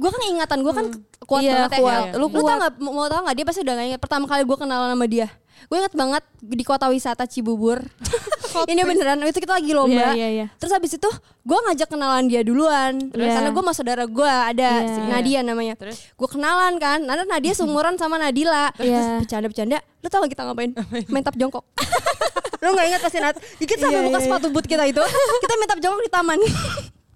gue 0.00 0.08
kan 0.08 0.22
ingatan 0.24 0.58
gue 0.62 0.72
kan 0.72 0.85
kuat 1.22 1.42
Iya, 1.42 1.52
banget 1.66 1.70
ya. 1.72 1.78
kuat. 1.80 2.02
Lu, 2.14 2.26
Lu 2.26 2.26
lu 2.30 2.40
tau 2.40 2.56
gak, 2.58 2.72
mau 2.78 3.06
tau 3.06 3.20
gak 3.22 3.34
dia 3.34 3.44
pasti 3.44 3.60
udah 3.60 3.74
gak 3.74 3.86
inget 3.88 4.00
pertama 4.00 4.24
kali 4.24 4.42
gue 4.42 4.56
kenalan 4.56 4.90
sama 4.92 5.06
dia. 5.06 5.28
Gue 5.66 5.80
inget 5.80 5.94
banget 5.94 6.22
di 6.38 6.62
kota 6.62 6.86
wisata 6.86 7.24
Cibubur. 7.24 7.80
Ini 8.70 8.82
beneran 8.82 9.20
itu 9.20 9.36
kita 9.36 9.56
lagi 9.56 9.72
lomba. 9.72 10.12
Iya, 10.12 10.14
iya, 10.14 10.28
iya. 10.32 10.46
Terus 10.56 10.70
habis 10.70 10.92
itu 10.92 11.08
gue 11.42 11.58
ngajak 11.58 11.88
kenalan 11.88 12.24
dia 12.24 12.40
duluan. 12.40 12.96
Terus? 13.10 13.32
Karena 13.32 13.50
gue 13.50 13.62
sama 13.62 13.72
saudara 13.72 14.04
gue 14.04 14.24
ada 14.28 14.70
Iya. 14.80 14.88
si 14.88 15.00
Nadia 15.02 15.40
namanya. 15.42 15.74
Terus? 15.74 15.96
Gue 16.12 16.28
kenalan 16.28 16.76
kan. 16.76 17.02
Karena 17.02 17.24
Nadia 17.26 17.52
seumuran 17.52 17.96
sama 17.96 18.16
Nadila. 18.16 18.70
Terus 18.76 18.88
Iya. 18.92 19.20
bercanda-bercanda. 19.20 19.78
Lu 20.00 20.08
tau 20.08 20.22
gak 20.22 20.32
kita 20.32 20.42
ngapain? 20.44 20.72
Main 21.08 21.22
tap 21.22 21.36
jongkok. 21.36 21.64
Lu 22.62 22.72
gak 22.72 22.86
ingat 22.86 23.00
pasti 23.00 23.18
Nat? 23.18 23.36
Dikit 23.58 23.76
sampai 23.76 24.00
Iya, 24.00 24.06
buka 24.06 24.18
iya. 24.18 24.24
sepatu 24.24 24.46
boot 24.48 24.64
kita 24.64 24.84
itu. 24.84 25.02
Kita 25.42 25.52
main 25.56 25.68
tap 25.68 25.80
jongkok 25.80 26.02
di 26.02 26.12
taman. 26.12 26.38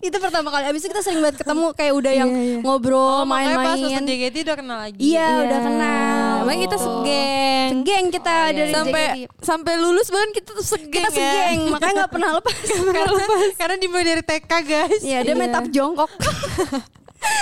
Itu 0.01 0.17
pertama 0.17 0.49
kali. 0.49 0.65
Abis 0.67 0.81
itu 0.81 0.89
kita 0.89 1.01
sering 1.01 1.21
banget 1.21 1.37
ketemu 1.39 1.67
kayak 1.73 1.93
udah 1.93 2.13
yang 2.15 2.31
Iya, 2.31 2.43
iya. 2.43 2.59
ngobrol, 2.61 3.21
Oh, 3.21 3.25
makanya 3.25 3.55
pas 3.55 3.77
main-main. 3.77 3.93
masuk 3.93 4.09
JKT 4.09 4.37
udah 4.43 4.57
kenal 4.57 4.79
lagi. 4.79 4.99
Iya, 4.99 5.27
udah 5.43 5.59
kenal. 5.61 6.35
Emang 6.41 6.59
kita 6.59 6.77
segeng. 6.77 7.69
Segeng 7.71 8.05
kita 8.09 8.31
Oh, 8.31 8.41
iya, 8.41 8.51
dari 8.51 8.61
iya. 8.63 8.75
Sampai 8.75 9.03
JKT. 9.05 9.29
sampai 9.41 9.73
lulus 9.77 10.07
bahkan 10.09 10.31
kita 10.31 10.51
tuh 10.51 10.67
segeng 10.67 10.91
Kita 10.91 11.09
ya. 11.09 11.13
segeng, 11.13 11.59
makanya 11.73 11.95
gak 12.01 12.11
pernah 12.11 12.31
lepas. 12.35 12.57
karena, 12.91 13.25
karena 13.55 13.77
dimulai 13.77 14.05
dari 14.07 14.23
TK 14.23 14.53
guys. 14.63 15.01
Iya, 15.03 15.19
dia 15.21 15.35
main 15.35 15.47
Iya. 15.47 15.55
tap 15.55 15.67
jongkok. 15.69 16.11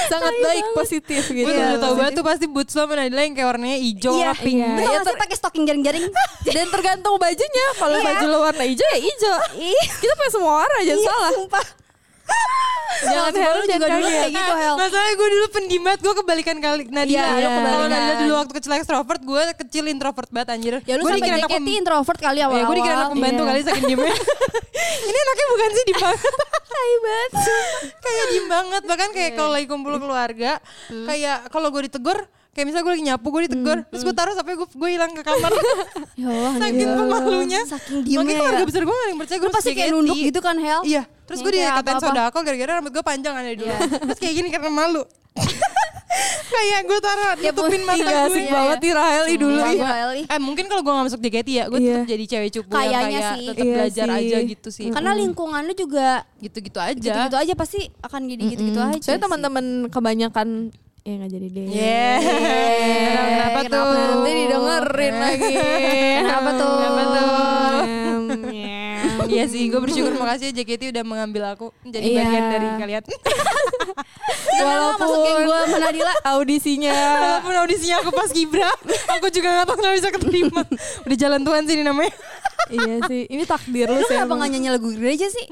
Sangat 0.08 0.34
baik 0.34 0.66
positif 0.74 1.22
gitu. 1.28 1.46
Iya, 1.46 1.54
udah 1.70 1.78
tau 1.78 1.94
banget 1.94 2.18
tuh 2.18 2.24
pasti 2.24 2.46
boots 2.46 2.74
lo 2.74 2.84
Nadila 2.84 3.22
yang 3.22 3.30
kayak 3.32 3.48
warnanya 3.48 3.78
hijau 3.78 4.10
Iya, 4.12 4.32
sama 4.32 4.42
pink. 4.42 4.58
Iya. 4.58 4.74
Gak 4.90 5.04
sih 5.04 5.16
pakai 5.16 5.36
stocking 5.38 5.64
jaring-jaring? 5.64 6.04
Dan 6.48 6.66
tergantung 6.66 7.14
bajunya. 7.16 7.66
Kalau 7.76 7.94
Iya. 7.94 8.04
baju 8.04 8.24
lo 8.26 8.38
warna 8.42 8.64
hijau 8.64 8.82
ya 8.84 8.98
hijau. 8.98 9.36
Kita 9.96 10.12
pakai 10.12 10.32
semua 10.32 10.52
warna 10.58 10.78
jangan 10.82 10.98
Iya, 10.98 11.06
salah. 11.06 11.30
sumpah. 11.32 11.66
Jangan 12.98 13.30
Kalau 13.30 13.38
Hel, 13.38 13.54
juga 13.62 13.70
jangan 13.70 13.90
dulu 13.94 14.08
kayak 14.10 14.32
gitu, 14.32 14.52
Hel. 14.56 14.74
Masalahnya 14.74 15.14
gue 15.14 15.28
dulu 15.30 15.46
pendiam 15.48 15.82
banget, 15.84 16.00
gue 16.02 16.14
kebalikan 16.16 16.56
kali 16.58 16.82
Nadila. 16.88 17.06
Iya, 17.06 17.22
lu 17.22 17.38
Kalau 17.38 17.50
kebalikan. 17.54 17.88
Nadila 17.88 18.14
dulu 18.18 18.32
waktu 18.34 18.52
kecil 18.52 18.72
ekstrovert, 18.74 19.20
gue 19.22 19.42
kecil 19.56 19.84
introvert 19.86 20.28
banget 20.28 20.48
anjir. 20.50 20.74
Ya 20.82 20.94
lu 20.94 21.02
gue 21.04 21.12
sampai 21.12 21.30
JKT 21.30 21.52
pem- 21.52 21.78
introvert 21.78 22.18
kali 22.18 22.38
Ya, 22.38 22.44
awal-awal. 22.44 22.66
gue 22.66 22.76
dikira 22.76 22.94
anak 22.96 23.10
pembantu 23.12 23.38
Iya. 23.38 23.48
kali 23.48 23.60
saking 23.62 23.84
diemnya. 23.86 24.14
Ini 25.08 25.18
anaknya 25.20 25.46
bukan 25.48 25.68
sih 25.70 25.84
diem 25.84 26.00
banget. 26.00 26.32
Tai 26.68 26.94
banget. 27.00 27.30
kayak 27.98 28.24
diem 28.28 28.46
banget. 28.48 28.82
Bahkan 28.84 29.08
kayak 29.12 29.30
kalau 29.32 29.50
lagi 29.52 29.66
kumpul 29.66 29.94
keluarga, 29.96 30.52
kayak 30.90 31.38
kalau 31.48 31.68
gue 31.70 31.82
ditegur, 31.84 32.18
kayak 32.58 32.66
misalnya 32.66 32.82
gue 32.82 32.92
lagi 32.92 33.04
nyapu, 33.06 33.26
gue 33.28 33.42
ditegur, 33.46 33.78
terus 33.84 34.02
gue 34.02 34.12
taruh 34.12 34.34
sampai 34.34 34.52
gue 34.52 34.66
gue 34.66 34.88
hilang 34.90 35.12
ke 35.12 35.22
kamar. 35.22 35.50
Ya 36.18 36.26
Allah, 36.26 36.52
Saking 36.58 36.90
pemalunya. 36.92 37.60
Saking 37.62 37.96
Makanya 37.96 38.08
diemnya 38.10 38.34
keluarga 38.34 38.58
ya. 38.58 38.66
besar 38.66 38.82
gue 38.82 38.90
gak 38.90 38.98
ada 38.98 39.08
yang 39.08 39.20
percaya 39.20 39.38
gue 39.38 39.50
pasti 39.52 39.70
kayak 39.72 39.90
nunduk 39.92 40.18
gitu 40.18 40.40
kan, 40.40 40.56
Hel? 40.56 40.80
Iya, 40.82 41.02
terus 41.24 41.38
gue 41.38 41.52
dikatain 41.54 41.94
apa-apa. 41.94 42.10
sodako 42.10 42.38
gara-gara 42.42 42.70
rambut 42.74 42.90
gue 42.90 43.04
panjang 43.04 43.32
kan 43.32 43.42
dari 43.42 43.54
dulu. 43.54 43.70
Terus 44.04 44.18
kayak 44.18 44.34
gini 44.36 44.48
karena 44.48 44.68
malu. 44.68 45.02
kayak 46.48 46.80
gue 46.82 46.98
taruh 46.98 47.32
nutupin 47.38 47.82
mata 47.84 48.00
Iya, 48.00 48.08
gue. 48.08 48.26
asik 48.26 48.44
banget 48.48 48.78
nih 48.80 48.92
Rahel 48.92 49.24
dulu. 49.36 49.60
Hel, 49.60 50.10
ih. 50.16 50.26
Eh 50.26 50.40
mungkin 50.40 50.64
kalau 50.66 50.80
gue 50.80 50.90
gak 50.90 51.06
masuk 51.06 51.20
JKT 51.20 51.48
ya, 51.48 51.64
gue 51.68 51.78
Iya. 51.78 51.94
tetap 51.94 52.08
jadi 52.08 52.24
cewek 52.26 52.50
cupu 52.50 52.70
Kayaknya 52.72 52.98
kayak 52.98 53.22
sih. 53.30 53.44
tetap 53.46 53.62
Iya 53.62 53.74
belajar 53.76 54.06
sih. 54.08 54.18
aja 54.18 54.38
gitu 54.42 54.68
sih. 54.72 54.86
Karena 54.90 55.10
lingkungan 55.14 55.62
lu 55.62 55.74
juga 55.76 56.08
Gitu-gitu 56.38 56.78
aja. 56.80 56.96
gitu-gitu 56.98 57.36
aja 57.38 57.52
pasti 57.54 57.80
akan 58.00 58.20
jadi 58.26 58.42
gitu-gitu 58.48 58.80
aja. 58.80 58.98
Soalnya 58.98 59.22
teman-teman 59.22 59.64
kebanyakan 59.88 60.48
ya 61.02 61.12
nggak 61.16 61.30
jadi 61.30 61.46
deh. 61.48 61.66
Yeah. 61.68 62.18
Kenapa, 62.20 63.28
Kenapa 63.28 63.60
tuh? 63.66 63.86
Nanti 63.96 64.30
didengerin 64.34 65.14
lagi. 65.16 65.54
Kenapa 66.18 66.50
tuh? 66.52 66.72
Kenapa 66.74 67.02
tuh? 67.06 67.26
Iya 69.28 69.44
sih, 69.44 69.68
gue 69.68 69.76
bersyukur 69.76 70.16
makasih 70.16 70.50
ya 70.50 70.64
JKT 70.64 70.88
udah 70.88 71.04
mengambil 71.04 71.52
aku 71.52 71.68
menjadi 71.84 72.00
Iya. 72.00 72.16
bagian 72.24 72.44
dari 72.48 72.68
kalian. 72.80 73.02
Walaupun 74.58 75.06
gue 75.44 75.58
sama 75.68 75.78
Nadila 75.78 76.14
audisinya 76.26 76.96
Walaupun 76.96 77.54
audisinya 77.60 77.96
aku 78.00 78.10
pas 78.10 78.32
Gibra, 78.32 78.72
aku 79.06 79.28
juga 79.28 79.52
gak 79.52 79.66
tau 79.68 79.76
kenapa 79.76 79.94
bisa 79.94 80.10
keterima. 80.10 80.62
Udah 81.04 81.16
jalan 81.20 81.40
Tuhan 81.44 81.62
sih 81.68 81.74
ini 81.76 81.84
namanya. 81.84 82.12
iya 82.68 83.00
sih 83.04 83.28
ini 83.28 83.44
takdir 83.44 83.86
lu 83.88 84.00
Lu 84.00 84.08
kenapa 84.08 84.32
gak 84.34 84.48
nyanyi 84.48 84.68
lagu 84.72 84.88
gereja 84.90 85.28
sih? 85.28 85.44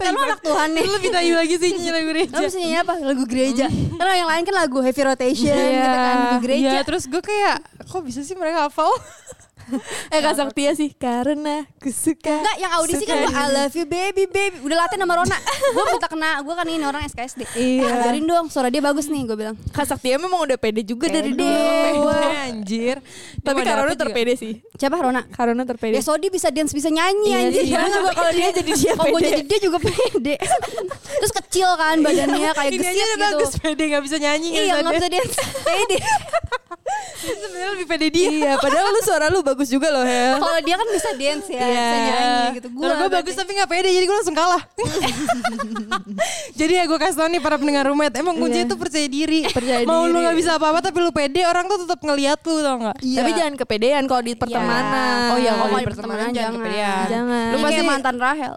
Kan 0.00 0.10
lu 0.10 0.20
anak 0.20 0.40
Tuhan 0.40 0.68
nih 0.70 0.82
Lu 0.82 0.92
lebih 0.94 1.10
tayu 1.10 1.34
lagi 1.34 1.54
sih 1.54 1.70
nyanyi 1.72 1.90
lagu 1.90 2.04
Lu 2.04 2.12
gereja. 2.12 2.38
bisa 2.40 2.56
nyanyi 2.56 2.78
apa? 2.78 2.94
Lagu 3.00 3.24
gereja 3.24 3.66
Karena 3.68 4.12
yang 4.14 4.28
lain 4.28 4.42
kan 4.42 4.54
lagu 4.56 4.78
heavy 4.78 5.02
rotation 5.04 5.50
Iya. 5.50 5.74
gitu 5.74 5.88
kan 5.90 6.14
Lagu 6.16 6.38
gereja 6.40 6.68
Iya, 6.70 6.80
terus 6.82 7.04
gue 7.04 7.18
kayak 7.20 7.56
kok 7.82 8.02
bisa 8.02 8.20
sih 8.20 8.34
mereka 8.34 8.66
hafal? 8.66 8.90
eh 10.14 10.18
Kak 10.18 10.34
Saktia 10.34 10.72
sih. 10.72 10.90
Karena 10.92 11.62
ku 11.76 11.88
suka 11.88 12.38
Enggak 12.38 12.56
yang 12.56 12.72
audisi 12.74 13.02
kan 13.02 13.20
gua, 13.20 13.30
I 13.30 13.46
love 13.50 13.72
you 13.72 13.84
baby 13.84 14.24
baby. 14.24 14.56
Udah 14.60 14.76
latihan 14.78 15.02
sama 15.02 15.14
Rona. 15.16 15.38
Gue 15.68 15.84
minta 15.86 16.06
kena 16.06 16.30
Gue 16.40 16.52
kan 16.52 16.64
ini 16.64 16.80
orang 16.80 17.02
SKSD 17.04 17.40
Iya. 17.52 17.82
Eh, 17.82 17.96
Ajarin 17.98 18.24
dong 18.24 18.46
Suara 18.46 18.68
dia 18.68 18.78
bagus 18.78 19.06
nih 19.06 19.24
Gue 19.24 19.36
bilang. 19.36 19.56
Kak 19.68 19.84
Saktia 19.84 20.16
memang 20.16 20.40
udah 20.40 20.56
pede 20.56 20.80
juga 20.82 21.06
dari 21.06 21.30
Pede. 21.30 21.44
dulu. 21.44 22.08
Pede, 22.08 22.28
anjir. 22.48 22.96
tapi 23.38 23.60
dapet 23.60 23.84
juga. 23.90 24.02
terpede 24.02 24.32
sih. 24.34 24.52
Siapa 24.74 24.96
Rona? 24.96 25.22
Karona 25.26 25.62
terpede. 25.62 25.94
Ya 25.94 26.02
Sodi 26.02 26.28
bisa 26.28 26.48
dance 26.48 26.70
bisa 26.70 26.88
nyanyi 26.88 27.28
Iya 27.28 27.38
anjir. 27.44 27.64
Juga 27.66 28.10
kalau 28.12 28.32
dia 28.32 28.48
jadi 28.50 28.72
dia 28.72 28.92
Kalau 28.92 29.04
gue 29.08 29.18
pede. 29.18 29.28
jadi 29.30 29.42
dia 29.44 29.58
juga 29.60 29.78
pede. 29.78 30.34
Terus 31.18 31.32
kecil 31.34 31.68
kan 31.74 31.96
badannya 31.98 32.50
Kayak 32.50 32.70
Ini 32.70 32.78
aja 32.78 32.88
gesit 32.88 32.96
udah 32.96 33.16
gitu. 33.18 33.24
bagus 33.36 33.50
pede 33.58 33.84
gak 33.88 34.02
bisa 34.02 34.16
nyanyi 34.16 34.48
Iya 34.50 34.74
gak 34.78 34.94
bisa 34.94 35.08
dance. 35.08 35.36
Pede 35.68 35.98
Sebenarnya 37.18 37.68
lebih 37.74 37.86
pede 37.86 38.06
dia. 38.08 38.28
iya 38.28 38.52
padahal 38.54 38.88
lu 38.88 39.00
suara 39.00 39.26
lu 39.26 39.42
bagus 39.42 39.66
juga 39.66 39.88
loh 39.88 40.02
Hel 40.02 40.38
Kalau 40.38 40.60
dia 40.60 40.74
kan 40.74 40.88
bisa 40.88 41.10
dance 41.12 41.46
ya 41.46 41.58
Iya. 41.58 41.74
Bisa 41.74 41.96
nyanyi 41.98 42.46
gitu 42.54 42.68
Kalau 42.72 42.94
gue 42.96 43.08
bagus 43.10 43.34
tapi 43.34 43.50
gak 43.52 43.68
pede 43.68 43.88
jadi 43.90 44.04
gue 44.04 44.16
langsung 44.16 44.32
kalah. 44.32 44.62
jadi 46.54 46.72
ya 46.74 46.84
gue 46.84 46.96
kasih 46.96 47.16
tau 47.16 47.28
nih 47.28 47.38
para 47.38 47.56
pendengar 47.56 47.84
rumah 47.84 48.06
emang 48.08 48.36
kuncinya 48.36 48.56
Iya. 48.60 48.70
tuh 48.70 48.78
percaya 48.78 49.06
diri. 49.06 49.40
Percaya 49.46 49.82
Mau 49.82 50.06
lu 50.06 50.14
diri. 50.14 50.26
gak 50.26 50.36
bisa 50.36 50.50
apa-apa 50.54 50.78
tapi 50.80 50.98
lu 50.98 51.10
pede 51.10 51.42
orang 51.42 51.66
tuh 51.66 51.78
tetap 51.82 52.00
ngeliat 52.00 52.38
lu 52.40 52.56
tau 52.60 52.76
gak? 52.80 52.96
tapi 52.98 53.30
jangan 53.32 53.54
kepedean 53.56 54.02
kalau 54.04 54.22
di 54.22 54.34
pertemanan 54.34 55.16
Oh 55.28 55.38
iya 55.38 55.52
Oh, 55.52 55.66
kalau 55.66 55.74
di 55.76 55.86
pertemanan 55.86 56.28
jangan 56.30 56.52
kepedean. 56.56 57.04
Jangan. 57.08 57.46
Lu 57.48 57.54
Lu 57.54 57.64
pasti 57.64 57.82
mantan 57.82 58.16
Rahel 58.16 58.54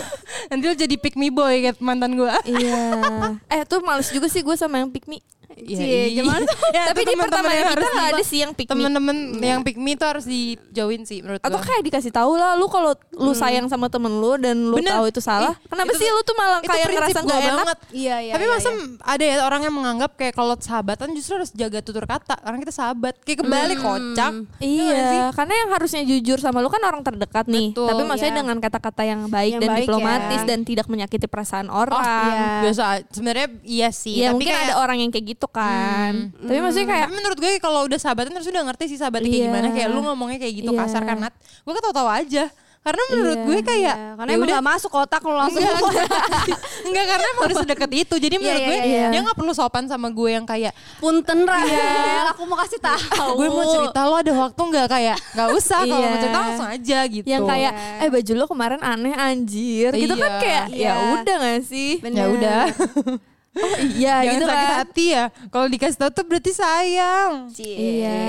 nanti 0.50 0.64
lu 0.64 0.74
jadi 0.74 0.94
pick 0.96 1.14
me 1.14 1.28
boy 1.28 1.54
kayak 1.60 1.78
mantan 1.78 2.14
gue. 2.14 2.30
iya 2.44 2.82
eh 3.54 3.62
tuh 3.62 3.78
males 3.80 4.10
juga 4.10 4.26
sih 4.26 4.42
gue 4.42 4.54
sama 4.54 4.78
yang 4.78 4.90
pick 4.90 5.06
me 5.06 5.22
Ya, 5.62 5.76
Cie, 5.76 5.86
iya. 6.08 6.22
gimana 6.22 6.42
tuh? 6.42 6.58
Ya, 6.70 6.82
Tapi 6.90 7.00
di 7.02 7.12
yang 7.12 7.26
kita 7.26 7.38
harus 7.42 7.84
di- 7.84 8.00
ada 8.00 8.22
sih 8.22 8.38
yang 8.40 8.52
pick 8.54 8.66
me. 8.66 8.72
temen-temen 8.72 9.16
yang 9.40 9.60
pick 9.60 9.76
me 9.76 9.92
itu 9.92 10.04
harus 10.04 10.24
dijauhin 10.24 11.02
sih 11.02 11.20
menurut 11.20 11.40
Atau 11.40 11.58
gua. 11.58 11.66
kayak 11.66 11.82
dikasih 11.82 12.10
tahu 12.10 12.32
lah 12.34 12.54
lu 12.54 12.66
kalau 12.66 12.94
lu 13.12 13.32
sayang 13.32 13.66
sama 13.66 13.90
temen 13.90 14.10
lu 14.12 14.36
dan 14.36 14.56
lu 14.56 14.76
Bener. 14.76 14.94
tahu 14.94 15.04
itu 15.08 15.20
salah. 15.20 15.52
Ih, 15.52 15.66
kenapa 15.66 15.90
itu- 15.90 16.00
sih 16.00 16.08
lu 16.08 16.20
tuh 16.22 16.34
malah 16.34 16.60
kayak 16.60 16.86
ngerasa 16.88 17.18
nggak 17.20 17.40
enak? 17.40 17.58
banget. 17.60 17.78
Iya, 17.90 18.16
iya. 18.20 18.32
Tapi 18.32 18.44
iya, 18.44 18.52
masa 18.52 18.68
iya. 18.70 18.84
ada 19.02 19.24
ya 19.24 19.36
orang 19.42 19.60
yang 19.62 19.74
menganggap 19.74 20.10
kayak 20.14 20.34
kalau 20.34 20.54
sahabatan 20.56 21.08
justru 21.12 21.32
harus 21.36 21.50
jaga 21.50 21.78
tutur 21.80 22.04
kata 22.04 22.36
karena 22.36 22.58
kita 22.58 22.72
sahabat. 22.72 23.14
Kayak 23.20 23.38
kebalik 23.42 23.78
kocak. 23.78 24.32
Ya 24.32 24.82
nggak 24.86 25.04
sih? 25.04 25.18
Iya, 25.18 25.24
karena 25.34 25.54
yang 25.56 25.70
harusnya 25.70 26.02
jujur 26.02 26.38
sama 26.38 26.58
lu 26.60 26.70
kan 26.70 26.80
orang 26.80 27.02
terdekat 27.02 27.44
nih. 27.44 27.74
Betul, 27.74 27.88
Tapi 27.88 28.02
maksudnya 28.04 28.32
iya. 28.32 28.40
dengan 28.40 28.56
kata-kata 28.58 29.02
yang 29.02 29.20
baik 29.26 29.52
Yang 29.52 29.60
dan 29.60 29.70
baik 29.70 29.80
diplomatis 29.84 30.40
ya. 30.40 30.46
dan 30.46 30.58
tidak 30.62 30.86
menyakiti 30.86 31.26
perasaan 31.26 31.68
orang. 31.68 32.00
iya. 32.00 32.48
Biasa 32.62 32.82
sebenarnya 33.10 33.48
iya 33.62 33.88
sih. 33.90 34.14
Iya 34.16 34.30
tapi 34.30 34.34
mungkin 34.38 34.54
kayak, 34.54 34.66
ada 34.66 34.74
orang 34.78 34.98
yang 34.98 35.10
kayak 35.10 35.26
gitu 35.34 35.46
kan. 35.50 36.32
Tapi 36.32 36.58
maksudnya 36.58 36.88
kayak 36.88 37.06
Tapi 37.06 37.14
menurut 37.14 37.38
gue 37.38 37.50
kalau 37.58 37.80
udah 37.84 37.98
sahabatan 37.98 38.32
terus 38.32 38.48
udah 38.48 38.62
ngerti 38.64 38.84
sih 38.86 38.96
sahabatnya 38.96 39.26
kayak 39.26 39.38
Iya. 39.38 39.48
gimana. 39.50 39.66
Kayak 39.70 39.88
lu 39.90 40.00
ngomongnya 40.02 40.38
kayak 40.38 40.54
gitu 40.56 40.70
Iya. 40.70 40.80
kasar 40.80 41.02
kan. 41.04 41.16
Gue 41.60 41.72
ketawa-tawa 41.72 42.12
aja. 42.16 42.46
Karena 42.80 43.02
menurut 43.12 43.36
Iya. 43.36 43.44
gue 43.44 43.58
kayak 43.60 43.92
Iya, 43.92 44.10
karena 44.16 44.24
ya 44.24 44.34
emang 44.34 44.48
udah, 44.48 44.56
gak 44.56 44.66
masuk 44.66 44.92
otak 44.96 45.20
lu 45.20 45.36
langsung. 45.36 45.60
Enggak 46.88 47.04
karena 47.06 47.26
emang 47.28 47.44
udah 47.44 47.58
sedekat 47.60 47.90
itu. 47.92 48.14
Jadi 48.16 48.34
menurut 48.36 48.56
Iya, 48.56 48.64
gue 48.64 48.78
iya, 48.78 48.84
iya. 48.88 49.06
dia 49.12 49.20
gak 49.20 49.36
perlu 49.36 49.52
sopan 49.52 49.84
sama 49.84 50.08
gue 50.08 50.30
yang 50.30 50.44
kayak 50.44 50.72
Punten 50.96 51.44
Rahel, 51.44 52.24
aku 52.32 52.42
mau 52.44 52.56
kasih 52.56 52.80
tahu. 52.80 53.36
gue 53.36 53.48
mau 53.48 53.64
cerita 53.68 54.00
lo 54.02 54.16
ada 54.16 54.32
waktu 54.32 54.56
nggak 54.62 54.86
kayak 54.88 55.16
nggak 55.30 55.48
usah 55.52 55.80
kalau 55.82 56.00
Iya. 56.00 56.08
mau 56.08 56.18
cerita 56.18 56.38
langsung 56.40 56.68
aja 56.68 56.98
gitu. 57.06 57.26
yang 57.26 57.42
kayak 57.44 57.72
eh 58.00 58.08
baju 58.08 58.32
lu 58.34 58.44
kemarin 58.48 58.80
aneh 58.80 59.12
anjir. 59.14 59.90
Gitu 59.92 60.14
kan 60.14 60.30
Iya. 60.30 60.40
kayak 60.40 60.64
ya 60.72 60.80
Iya. 60.80 60.92
udah 61.14 61.36
gak 61.36 61.60
sih? 61.62 61.90
Ya 62.00 62.24
udah. 62.26 62.62
Oh 63.50 63.76
iya 63.82 64.14
Jangan 64.24 64.34
gitu 64.38 64.44
sakit 64.46 64.68
kan. 64.70 64.78
hati 64.78 65.04
ya. 65.10 65.24
Kalau 65.50 65.66
dikasih 65.66 65.98
tahu 65.98 66.10
tuh 66.14 66.24
berarti 66.24 66.52
sayang. 66.54 67.32
Iya. 67.58 68.22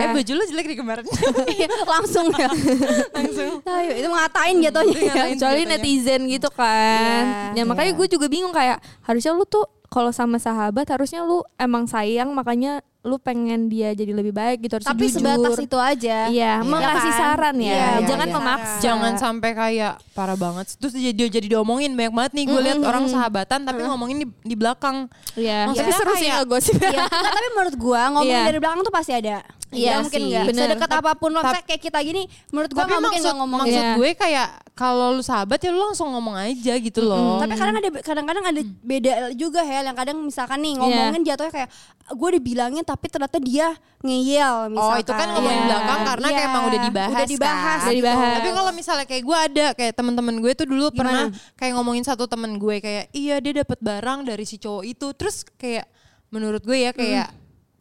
Eh 0.00 0.08
baju 0.10 0.32
lu 0.32 0.44
jelek 0.48 0.66
di 0.72 0.76
kemarin. 0.76 1.04
Iya, 1.52 1.68
langsung 1.84 2.32
ya. 2.32 2.48
langsung. 3.16 3.60
Ayo, 3.62 3.90
itu 4.00 4.08
ngatain 4.08 4.56
jatuhnya. 4.64 5.14
Kecuali 5.36 5.62
netizen 5.68 6.20
gitu 6.24 6.48
kan. 6.48 7.52
Iya. 7.52 7.60
Ya 7.60 7.68
makanya 7.68 7.92
gue 7.92 8.06
juga 8.08 8.26
bingung 8.32 8.54
kayak 8.54 8.80
harusnya 9.04 9.36
lu 9.36 9.44
tuh 9.44 9.68
kalau 9.92 10.08
sama 10.08 10.36
sahabat 10.36 10.88
harusnya 10.88 11.20
lu 11.20 11.44
emang 11.54 11.84
sayang 11.84 12.32
makanya 12.32 12.80
lu 13.02 13.18
pengen 13.18 13.66
dia 13.66 13.90
jadi 13.90 14.08
lebih 14.10 14.30
baik 14.30 14.62
gitu 14.62 14.78
harus 14.78 14.86
Tapi 14.86 15.04
jujur. 15.04 15.18
sebatas 15.18 15.58
itu 15.58 15.74
aja. 15.76 16.30
Iya, 16.30 16.62
Iya 16.62 16.64
mengasih 16.64 17.10
kan? 17.10 17.18
saran 17.20 17.56
ya, 17.58 17.66
Iya, 17.68 17.88
jangan 18.06 18.24
iya. 18.24 18.34
memaksa. 18.38 18.78
Jangan 18.80 19.12
sampai 19.16 19.50
kayak 19.52 19.94
parah 20.12 20.38
banget. 20.38 20.66
Terus 20.72 20.94
dia 20.94 21.10
dia 21.10 21.26
jadi 21.28 21.46
diomongin 21.50 21.92
banyak 21.92 22.14
banget 22.14 22.32
nih. 22.32 22.44
Gue 22.46 22.60
lihat 22.62 22.78
orang 22.80 23.04
sahabatan 23.06 23.60
tapi 23.60 23.82
ngomongin 23.82 24.16
di, 24.22 24.26
di 24.40 24.54
belakang. 24.54 25.10
Iya, 25.34 25.66
Maksudnya 25.66 25.82
tapi 25.90 25.98
seru 25.98 26.12
sih 26.14 26.22
kayak- 26.24 26.38
ngegosip. 26.40 26.76
Iya, 26.78 27.02
Nggak, 27.02 27.32
tapi 27.34 27.48
menurut 27.50 27.74
gua 27.76 28.02
ngomong 28.08 28.30
Iya. 28.30 28.42
dari 28.46 28.58
belakang 28.58 28.80
tuh 28.80 28.94
pasti 28.94 29.12
ada. 29.12 29.36
Iya 29.72 29.88
Nggak 29.90 30.02
mungkin 30.04 30.20
sih, 30.20 30.28
nggak. 30.28 30.44
bener. 30.46 30.62
Sedekat 30.68 30.90
apa 30.94 31.10
pun 31.16 31.30
maksudnya 31.32 31.64
kayak 31.64 31.82
kita 31.82 31.98
gini, 31.98 32.22
menurut 32.48 32.70
gua 32.70 32.78
Tapi 32.78 32.90
nggak 32.90 33.02
mungkin 33.02 33.20
nggak 33.20 33.36
ngomong. 33.36 33.58
maksud 33.58 33.80
Iya. 33.80 33.92
gue 33.96 34.10
kayak 34.14 34.48
kalau 34.72 35.06
lu 35.10 35.22
sahabat 35.22 35.58
ya 35.58 35.70
lu 35.70 35.80
langsung 35.82 36.08
ngomong 36.08 36.36
aja 36.38 36.74
gitu 36.76 37.00
loh. 37.00 37.38
Tapi 37.38 37.54
kadang 37.54 37.76
ada 37.76 37.88
kadang-kadang 37.98 38.44
ada 38.46 38.60
beda 38.78 39.12
juga 39.32 39.60
Hel 39.60 39.84
yang 39.84 39.94
kadang 39.94 40.16
misalkan 40.18 40.60
nih 40.60 40.72
Iya. 40.72 40.78
ngomongin 40.78 41.20
jatuhnya 41.22 41.52
kayak 41.52 41.68
gue 42.12 42.28
udah 42.28 42.42
bilangin 42.42 42.82
tapi 42.82 43.06
ternyata 43.06 43.38
dia 43.38 43.68
ngeyel 44.02 44.56
misalkan. 44.68 44.92
Oh 44.92 44.96
itu 44.98 45.12
kan 45.14 45.28
ngomongin 45.30 45.56
Iya. 45.58 45.66
belakang 45.66 46.00
karena 46.04 46.26
kayak 46.28 46.46
emang 46.46 46.62
udah 46.64 46.80
dibahas 46.82 47.12
Udah 47.14 47.26
dibahas. 47.26 47.62
kan. 47.62 47.78
Udah 47.82 47.94
dibahas. 47.94 48.32
Tapi 48.34 48.48
kalau 48.50 48.70
misalnya 48.72 49.06
kayak 49.06 49.22
gue 49.22 49.38
ada 49.38 49.66
kayak 49.72 49.92
teman-teman 49.94 50.34
gue 50.38 50.52
tuh 50.52 50.66
dulu 50.66 50.86
Gimana? 50.86 50.98
pernah 50.98 51.24
kayak 51.54 51.72
ngomongin 51.74 52.04
satu 52.04 52.24
temen 52.26 52.52
gue 52.54 52.76
kayak 52.78 53.04
iya 53.10 53.36
dia 53.38 53.52
dapat 53.58 53.78
barang 53.78 54.26
dari 54.26 54.44
si 54.44 54.56
cowok 54.56 54.82
itu 54.84 55.06
terus 55.12 55.48
kayak 55.54 55.88
menurut 56.28 56.60
gue 56.60 56.78
ya 56.78 56.92
kayak 56.92 57.28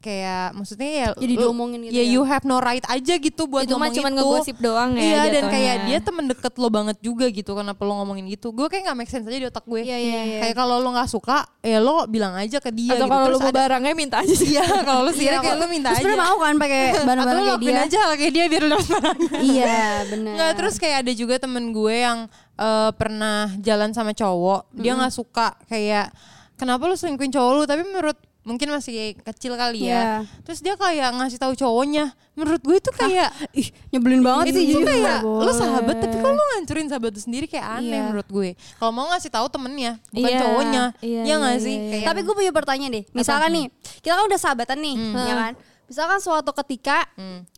kayak 0.02 0.52
maksudnya 0.52 0.90
ya 0.92 1.08
Jadi 1.14 1.34
lu- 1.34 1.42
diomongin 1.46 1.80
gitu 1.84 1.94
ya, 1.94 2.02
ya. 2.02 2.10
you 2.10 2.22
have 2.22 2.42
no 2.42 2.58
right 2.58 2.82
aja 2.84 3.14
gitu 3.16 3.46
buat 3.46 3.64
Itu 3.64 3.78
ngomong 3.78 3.94
cuma 3.94 4.10
itu. 4.10 4.18
ngegosip 4.18 4.58
doang 4.58 4.92
ya 4.94 5.06
Iya 5.06 5.22
dan 5.32 5.44
kayak 5.48 5.76
dia 5.86 5.98
temen 6.00 6.26
deket 6.26 6.54
lo 6.56 6.68
banget 6.68 6.98
juga 7.00 7.26
gitu 7.28 7.52
kenapa 7.52 7.78
lo 7.80 7.94
ngomongin 7.96 8.26
gitu 8.28 8.50
gue 8.50 8.66
kayak 8.66 8.84
nggak 8.84 8.98
make 8.98 9.08
sense 9.08 9.24
aja 9.24 9.38
di 9.38 9.46
otak 9.46 9.62
gue 9.64 9.82
Iya, 9.82 9.94
iya, 9.96 10.22
iya. 10.26 10.40
kayak 10.42 10.56
kalau 10.56 10.78
lo 10.78 10.90
nggak 10.90 11.06
suka 11.08 11.38
ya 11.60 11.78
lo 11.78 12.04
bilang 12.06 12.34
aja 12.34 12.58
ke 12.58 12.70
dia 12.70 12.92
Atau 12.92 13.06
gitu 13.06 13.08
kalau 13.08 13.26
Terus 13.28 13.40
mau 13.40 13.48
ada- 13.48 13.60
barangnya 13.62 13.94
minta 13.94 14.18
aja 14.18 14.34
sih. 14.34 14.50
Iya 14.52 14.66
kalau 14.82 15.02
lo 15.04 15.12
Iya, 15.12 15.38
kayak 15.38 15.46
kok. 15.48 15.56
lo 15.56 15.68
minta 15.68 15.90
Terus 15.92 16.02
aja 16.04 16.18
mau 16.20 16.36
kan 16.36 16.56
pakai 16.58 16.82
barang-barang 17.08 17.44
lo 17.44 17.54
kayak 17.54 17.62
dia. 17.62 17.82
aja 17.86 18.00
kayak 18.12 18.32
dia 18.32 18.46
biar 18.48 18.62
lo 18.62 18.70
dapat 18.72 18.88
barangnya 18.90 19.32
Iya 19.40 19.80
benar. 20.12 20.34
Nggak, 20.34 20.52
terus 20.56 20.76
kayak 20.76 20.98
ada 21.00 21.12
juga 21.14 21.36
temen 21.38 21.64
gue 21.70 21.96
yang 21.96 22.20
eh, 22.58 22.92
pernah 22.92 23.38
jalan 23.60 23.90
sama 23.92 24.12
cowok, 24.12 24.74
dia 24.74 24.92
nggak 24.92 25.12
suka 25.12 25.54
kayak 25.64 26.10
kenapa 26.56 26.84
lu 26.84 26.94
selingkuhin 26.94 27.30
cowok 27.30 27.52
lu, 27.52 27.64
tapi 27.64 27.82
menurut 27.84 28.18
mungkin 28.42 28.74
masih 28.74 29.14
kecil 29.22 29.54
kali 29.54 29.86
ya. 29.86 29.86
Iya. 29.86 30.06
Terus 30.42 30.60
dia 30.60 30.74
kayak 30.74 31.14
ngasih 31.14 31.38
tahu 31.38 31.54
cowoknya. 31.54 32.10
Menurut 32.34 32.58
gue 32.60 32.74
itu 32.74 32.90
kayak 32.92 33.30
ih 33.54 33.70
nyebelin 33.90 34.26
banget 34.26 34.50
itu 34.50 34.58
sih 34.58 34.68
jadi. 34.74 34.86
kayak 34.88 35.20
lu 35.22 35.52
sahabat 35.52 35.96
tapi 36.00 36.16
kok 36.18 36.32
lu 36.32 36.44
ngancurin 36.56 36.88
sahabat 36.90 37.12
lu 37.14 37.22
sendiri 37.22 37.46
kayak 37.46 37.68
aneh 37.78 37.94
Iya. 37.94 38.08
menurut 38.08 38.28
gue. 38.28 38.50
Kalau 38.76 38.92
mau 38.92 39.06
ngasih 39.14 39.30
tahu 39.30 39.46
temennya, 39.46 40.02
bukan 40.10 40.26
Iya, 40.26 40.40
cowoknya. 40.42 40.84
iya, 41.00 41.22
ya 41.22 41.34
nggak 41.38 41.54
iya, 41.54 41.62
sih? 41.62 41.76
iya, 41.76 41.82
iya. 41.82 41.92
Kayak 41.94 42.06
Tapi 42.10 42.20
gue 42.24 42.36
punya 42.36 42.52
pertanyaan 42.52 42.92
deh. 42.92 43.04
Misalkan 43.14 43.50
nih, 43.52 43.66
kita 44.02 44.14
kan 44.16 44.26
udah 44.26 44.40
sahabatan 44.40 44.78
nih, 44.80 44.96
ya 45.22 45.36
kan? 45.38 45.54
Misalkan 45.86 46.20
suatu 46.20 46.52
ketika, 46.56 46.98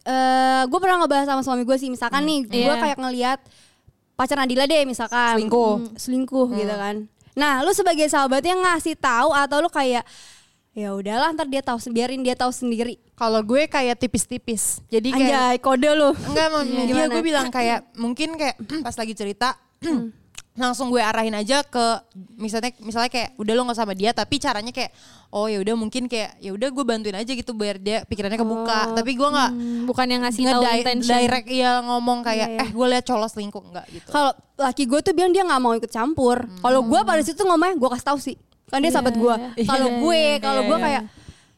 eh 0.03 0.63
gue 0.65 0.79
pernah 0.81 0.97
ngebahas 0.99 1.27
sama 1.27 1.41
suami 1.41 1.63
gue 1.63 1.77
sih. 1.77 1.87
Misalkan 1.87 2.25
nih, 2.25 2.39
gue 2.43 2.59
Iya. 2.59 2.75
kayak 2.75 2.97
ngelihat 2.99 3.39
pacar 4.13 4.35
Nadila 4.35 4.67
deh, 4.67 4.83
misalkan 4.83 5.37
Selingkuh. 5.39 5.73
Hmm, 5.79 5.95
selingkuh 5.95 6.47
gitu 6.51 6.75
kan. 6.75 6.95
Nah, 7.33 7.61
lu 7.61 7.71
sebagai 7.71 8.05
sahabatnya 8.05 8.53
ngasih 8.53 8.93
tahu 8.93 9.31
atau 9.31 9.57
lu 9.57 9.69
kayak 9.69 10.05
ya 10.73 10.89
udahlah 10.91 11.29
ntar 11.31 11.45
dia 11.45 11.61
tahu 11.61 11.77
biarin 11.89 12.19
dia 12.19 12.33
tahu 12.33 12.49
sendiri. 12.49 12.97
kalau 13.13 13.39
gue 13.39 13.65
kayak 13.65 13.93
tipis-tipis. 13.95 14.81
Jadi 14.87 15.09
kayak 15.09 15.37
Anjay, 15.53 15.57
kode 15.59 15.85
lu. 15.87 16.09
Enggak, 16.23 16.47
mau 16.49 16.61
dia 16.61 16.83
Gimana? 16.83 17.09
gue 17.09 17.21
bilang 17.21 17.47
kayak 17.47 17.85
mungkin 18.03 18.33
kayak 18.33 18.57
pas 18.85 18.93
lagi 18.93 19.13
cerita 19.13 19.53
langsung 20.53 20.89
gue 20.89 21.01
arahin 21.01 21.33
aja 21.33 21.61
ke 21.61 21.81
misalnya 22.37 22.77
misalnya 22.79 23.09
kayak 23.09 23.33
udah 23.35 23.53
lo 23.53 23.65
nggak 23.65 23.73
sama 23.75 23.93
dia 23.93 24.13
tapi 24.13 24.37
caranya 24.37 24.69
kayak 24.69 24.93
oh 25.31 25.49
ya 25.49 25.57
udah 25.57 25.73
mungkin 25.73 26.05
kayak 26.05 26.37
ya 26.37 26.53
udah 26.53 26.69
gue 26.69 26.83
bantuin 26.83 27.17
aja 27.17 27.33
gitu 27.33 27.53
biar 27.53 27.77
dia 27.77 28.05
pikirannya 28.05 28.37
kebuka 28.37 28.93
tapi 28.93 29.13
gue 29.13 29.25
nggak 29.27 29.49
Hmm, 29.49 29.89
bukan 29.89 30.05
yang 30.07 30.21
ngasih 30.21 30.45
tahu 30.47 30.61
intention. 30.61 31.09
direct 31.11 31.47
ya 31.49 31.81
ngomong 31.81 32.21
kayak 32.21 32.47
Iya, 32.47 32.55
iya. 32.55 32.59
eh 32.59 32.69
gue 32.69 32.85
liat 32.87 33.01
cowok 33.03 33.29
selingkuh 33.29 33.63
enggak 33.63 33.85
gitu 33.89 34.09
Kalau 34.09 34.29
laki 34.55 34.83
gue 34.85 34.99
tuh 35.01 35.13
bilang 35.13 35.29
dia 35.29 35.41
nggak 35.41 35.57
mau 35.59 35.73
ikut 35.73 35.89
campur. 35.89 36.37
Kalau 36.45 36.79
gue 36.83 36.99
pada 37.01 37.21
situ 37.21 37.41
ngomongnya 37.41 37.73
gue 37.73 37.89
kasih 37.89 38.05
tahu 38.05 38.19
sih. 38.19 38.37
Kan 38.73 38.81
dia 38.81 38.89
sahabat 38.89 39.13
gue. 39.13 39.35
Kalau 39.63 39.87
gue, 40.01 40.23
kalau 40.39 40.61
gue 40.65 40.77
kayak 40.79 41.03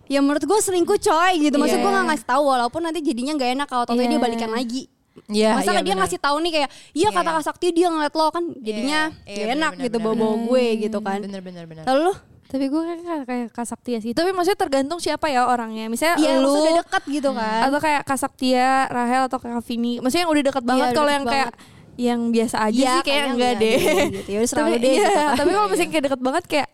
ya 0.05 0.19
menurut 0.19 0.43
gue 0.43 0.59
selingkuh 0.59 0.99
coy 0.99 1.33
gitu. 1.39 1.55
Maksud 1.55 1.79
gue 1.79 1.87
nggak 1.89 2.05
ngasih 2.05 2.27
tahu 2.27 2.43
walaupun 2.43 2.81
nanti 2.81 2.99
jadinya 2.99 3.33
nggak 3.33 3.51
enak 3.55 3.67
kalau 3.67 3.83
tau 3.83 3.95
dia 3.95 4.05
Iya. 4.05 4.19
balikan 4.19 4.51
lagi. 4.51 4.91
Iya, 5.25 5.55
Masa 5.55 5.71
iya, 5.71 5.79
dia 5.79 5.87
benar. 5.89 5.99
ngasih 6.03 6.19
tahu 6.19 6.37
nih 6.37 6.51
kayak 6.53 6.69
iya 6.91 7.07
kata 7.07 7.29
Kak 7.31 7.43
Sakti 7.45 7.71
dia 7.71 7.87
ngeliat 7.87 8.11
lo 8.11 8.27
kan 8.29 8.51
jadinya 8.53 9.15
Iya, 9.23 9.31
iya, 9.31 9.35
gak 9.39 9.55
enak 9.55 9.71
benar, 9.71 9.85
gitu 9.87 9.97
bawa-bawa 9.97 10.35
gue 10.43 10.65
gitu 10.77 10.97
kan. 10.99 11.19
bener 11.23 11.39
bener 11.39 11.63
bener 11.65 11.83
Lalu 11.87 12.01
lu? 12.03 12.13
Tapi 12.45 12.65
gue 12.67 12.81
kayak 12.83 13.23
kayak 13.25 13.47
Kasaktia 13.49 13.97
sih. 13.97 14.11
Tapi 14.11 14.29
maksudnya 14.29 14.59
tergantung 14.59 14.99
siapa 14.99 15.25
ya 15.27 15.47
orangnya. 15.47 15.87
Misalnya 15.87 16.19
Iya 16.19 16.37
lu 16.37 16.51
udah 16.53 16.83
dekat 16.83 17.03
gitu 17.09 17.31
kan. 17.31 17.59
atau 17.63 17.79
kayak 17.79 18.01
Kasaktia, 18.03 18.69
Rahel 18.87 19.21
atau 19.25 19.39
Kak 19.39 19.63
Vini. 19.63 19.97
Maksudnya 19.97 20.23
yang 20.23 20.31
udah 20.31 20.43
deket 20.45 20.63
banget. 20.63 20.87
kalau 20.91 21.09
yang 21.09 21.25
kayak 21.25 21.49
yang 21.95 22.19
biasa 22.27 22.55
aja 22.61 22.75
Iya, 22.75 22.91
sih 22.91 23.01
kayak 23.01 23.23
enggak 23.25 23.31
enggak 23.31 23.53
deh. 23.55 23.75
gitu. 24.11 24.29
Ya 24.29 24.39
tapi, 24.45 24.71
deh, 24.75 24.91
iya, 24.91 24.99
gitu 24.99 25.11
kan. 25.15 25.35
tapi 25.39 25.49
kalau 25.49 25.67
misalnya 25.71 25.89
kayak 25.89 26.03
deket 26.05 26.21
banget 26.21 26.43
kayak 26.45 26.67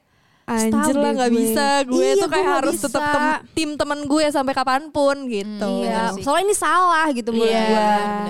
Anjir 0.44 0.96
lah 0.96 1.12
nggak 1.14 1.28
gue. 1.28 1.38
bisa 1.38 1.66
gue 1.84 1.98
Iya, 1.98 2.14
tuh 2.14 2.20
gue 2.20 2.30
kayak 2.30 2.44
nggak 2.44 2.58
harus 2.58 2.76
bisa. 2.76 2.86
tetap 2.86 3.04
tem- 3.08 3.42
tim 3.54 3.70
temen 3.76 4.00
gue 4.04 4.26
sampai 4.28 4.54
kapan 4.54 4.82
pun 4.88 5.16
gitu. 5.26 5.72
Iya, 5.80 5.92
bener 6.08 6.14
sih. 6.14 6.24
soalnya 6.24 6.46
ini 6.46 6.56
salah 6.56 7.08
gitu 7.10 7.30
menurut 7.30 7.50
Iya, 7.50 7.64
gue. 7.64 7.90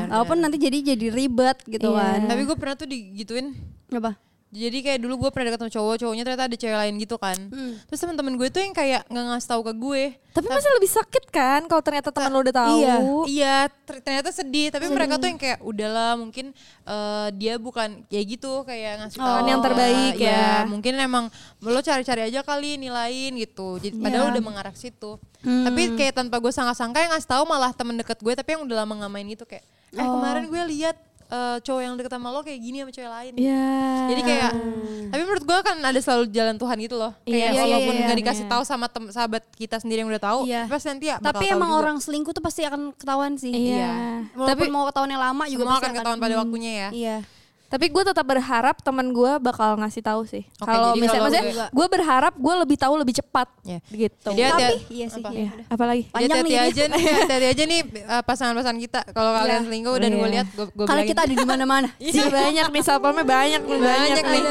Walaupun 0.09 0.37
nanti 0.37 0.57
jadi 0.57 0.77
jadi 0.87 1.07
ribet 1.09 1.57
gitu 1.65 1.89
Iya. 1.89 1.99
kan. 1.99 2.19
tapi 2.27 2.41
gue 2.43 2.55
pernah 2.55 2.75
tuh 2.75 2.85
digituin 2.85 3.47
Apa? 3.89 4.15
Jadi 4.51 4.77
kayak 4.83 4.99
dulu 4.99 5.13
gue 5.17 5.29
pernah 5.31 5.47
deket 5.47 5.59
sama 5.59 5.71
cowok 5.71 5.95
cowoknya 5.97 6.23
ternyata 6.23 6.45
ada 6.45 6.57
cewek 6.57 6.77
lain 6.77 6.93
gitu 6.97 7.15
kan 7.15 7.37
Hmm. 7.47 7.79
terus 7.81 7.97
teman-teman 7.97 8.35
gue 8.35 8.47
tuh 8.47 8.59
yang 8.59 8.71
kayak 8.71 9.07
nggak 9.07 9.25
ngasih 9.25 9.49
tahu 9.49 9.61
ke 9.63 9.73
gue 9.73 10.03
Tapi 10.31 10.47
masih 10.47 10.71
lebih 10.73 10.87
sakit 10.87 11.23
kan 11.27 11.61
kalau 11.65 11.79
ternyata 11.79 12.07
teman 12.07 12.31
lo 12.31 12.39
udah 12.39 12.55
tahu. 12.55 12.71
Iya. 12.77 12.95
Iya, 13.27 13.55
ter- 13.83 13.99
ternyata 13.99 14.31
sedih. 14.31 14.71
Tapi 14.71 14.87
mereka 14.87 15.19
tuh 15.19 15.27
yang 15.27 15.35
kayak 15.35 15.59
udahlah 15.59 16.15
mungkin 16.15 16.55
eh, 16.81 17.27
dia 17.35 17.59
bukan 17.59 18.07
kayak 18.07 18.25
gitu 18.29 18.63
kayak 18.63 19.03
ngasih 19.03 19.19
Oh, 19.19 19.27
tahu 19.27 19.43
yang 19.45 19.59
terbaik 19.59 20.15
Iya, 20.15 20.31
ya. 20.31 20.47
Mungkin 20.63 20.95
emang 20.95 21.27
lo 21.59 21.79
cari-cari 21.81 22.23
aja 22.23 22.39
kali 22.41 22.79
nilain 22.79 23.35
gitu. 23.35 23.75
Jadi 23.77 23.91
padahal 23.93 24.31
udah 24.31 24.39
mengarah 24.41 24.71
ke 24.71 24.79
situ. 24.81 25.19
Tapi 25.41 25.81
kayak 25.93 26.15
tanpa 26.15 26.39
gue 26.39 26.47
sangka-sangka 26.49 26.99
yang 27.01 27.11
ngasih 27.11 27.27
tahu 27.27 27.43
malah 27.43 27.71
temen 27.71 27.99
deket 27.99 28.15
gue 28.17 28.31
tapi 28.31 28.55
yang 28.55 28.63
udah 28.63 28.87
lama 28.87 29.03
nggak 29.03 29.11
main 29.11 29.27
gitu 29.27 29.43
kayak 29.43 29.67
eh 29.91 29.99
kemarin 29.99 30.47
gue 30.47 30.63
lihat 30.71 30.95
eh, 31.31 31.57
cowok 31.59 31.81
yang 31.81 31.93
deket 31.95 32.11
sama 32.11 32.27
lo 32.27 32.39
kayak 32.39 32.59
gini 32.59 32.77
sama 32.77 32.91
cewek 32.91 33.07
lain. 33.09 33.33
Iya. 33.35 33.69
Jadi 34.05 34.21
kayak, 34.21 34.51
tapi 35.07 35.21
menurut 35.21 35.43
gue 35.43 35.59
kan 35.61 35.77
ada 35.79 35.97
selalu 35.97 36.23
jalan 36.29 36.55
Tuhan 36.55 36.77
gitu 36.77 36.95
loh. 36.95 37.11
Kayak 37.21 37.31
Iya, 37.31 37.47
iya, 37.47 37.61
walaupun 37.61 37.93
iya, 37.93 38.01
nggak 38.01 38.11
iya. 38.11 38.21
dikasih 38.21 38.45
tahu 38.45 38.63
sama 38.63 38.85
tem- 38.85 39.09
sahabat 39.09 39.43
kita 39.53 39.75
sendiri 39.77 40.03
yang 40.03 40.09
udah 40.09 40.19
tahu, 40.21 40.39
Iya. 40.43 40.67
pasti 40.67 40.87
nanti 40.87 41.05
ya 41.07 41.15
bakal 41.15 41.27
Tapi 41.31 41.45
tahu 41.45 41.55
emang 41.55 41.71
juga. 41.71 41.79
orang 41.79 41.97
selingkuh 41.97 42.33
tuh 42.33 42.43
pasti 42.43 42.61
akan 42.61 42.81
ketahuan 42.93 43.33
sih. 43.35 43.51
Iya. 43.51 43.91
Walaupun 44.33 44.67
mau 44.69 44.83
ketahuan 44.85 45.09
yang 45.09 45.23
lama 45.23 45.43
juga 45.47 45.61
Semua 45.61 45.73
pasti 45.73 45.85
akan 45.85 45.95
ketahuan 45.97 46.19
pada 46.19 46.35
waktunya 46.37 46.71
ya. 46.71 46.89
Iya. 46.91 47.17
Tapi 47.71 47.85
gue 47.87 48.03
tetap 48.03 48.21
berharap 48.21 48.75
teman 48.77 49.09
gue 49.09 49.31
bakal 49.39 49.79
ngasih 49.79 50.03
tahu 50.03 50.21
sih. 50.23 50.43
Kalau 50.57 50.91
misalnya, 50.93 51.07
kalau 51.07 51.23
maksudnya 51.23 51.43
gue- 51.47 51.69
gue 51.71 51.87
berharap 51.89 52.33
gue 52.35 52.53
lebih 52.59 52.77
tahu 52.77 52.93
lebih 52.95 53.15
cepat. 53.15 53.47
Ya. 53.63 53.79
Gitu. 53.87 54.29
Jadi 54.29 54.51
Tapi 54.51 54.75
iya 54.91 55.07
sih. 55.07 55.21
Apa? 55.21 55.29
iya, 55.31 55.39
Iya, 55.47 55.63
apalagi? 55.65 56.03
Jadi 56.03 56.11
Panjang 56.11 56.37
hati 56.37 56.45
nih 56.45 56.59
aja 56.61 56.83
nih, 56.85 57.03
hati 57.25 57.47
aja 57.47 57.63
nih 57.65 57.79
eh, 57.95 58.21
pasangan-pasangan 58.21 58.79
kita. 58.81 58.99
Kalau 59.09 59.31
kalian 59.33 59.61
selingkuh 59.63 59.95
dan 59.95 60.09
Iya. 60.09 60.19
gue 60.19 60.29
lihat 60.29 60.47
gue 60.51 60.85
Karena 60.85 61.03
kita 61.05 61.21
ada 61.23 61.33
di 61.33 61.47
mana-mana. 61.47 61.87
Sih 62.13 62.27
banyak 62.27 62.67
nih 62.69 62.83
satpamnya 62.83 63.23
banyak 63.23 63.61
banyak, 63.63 63.79
banyak 63.79 64.25
nih. 64.27 64.43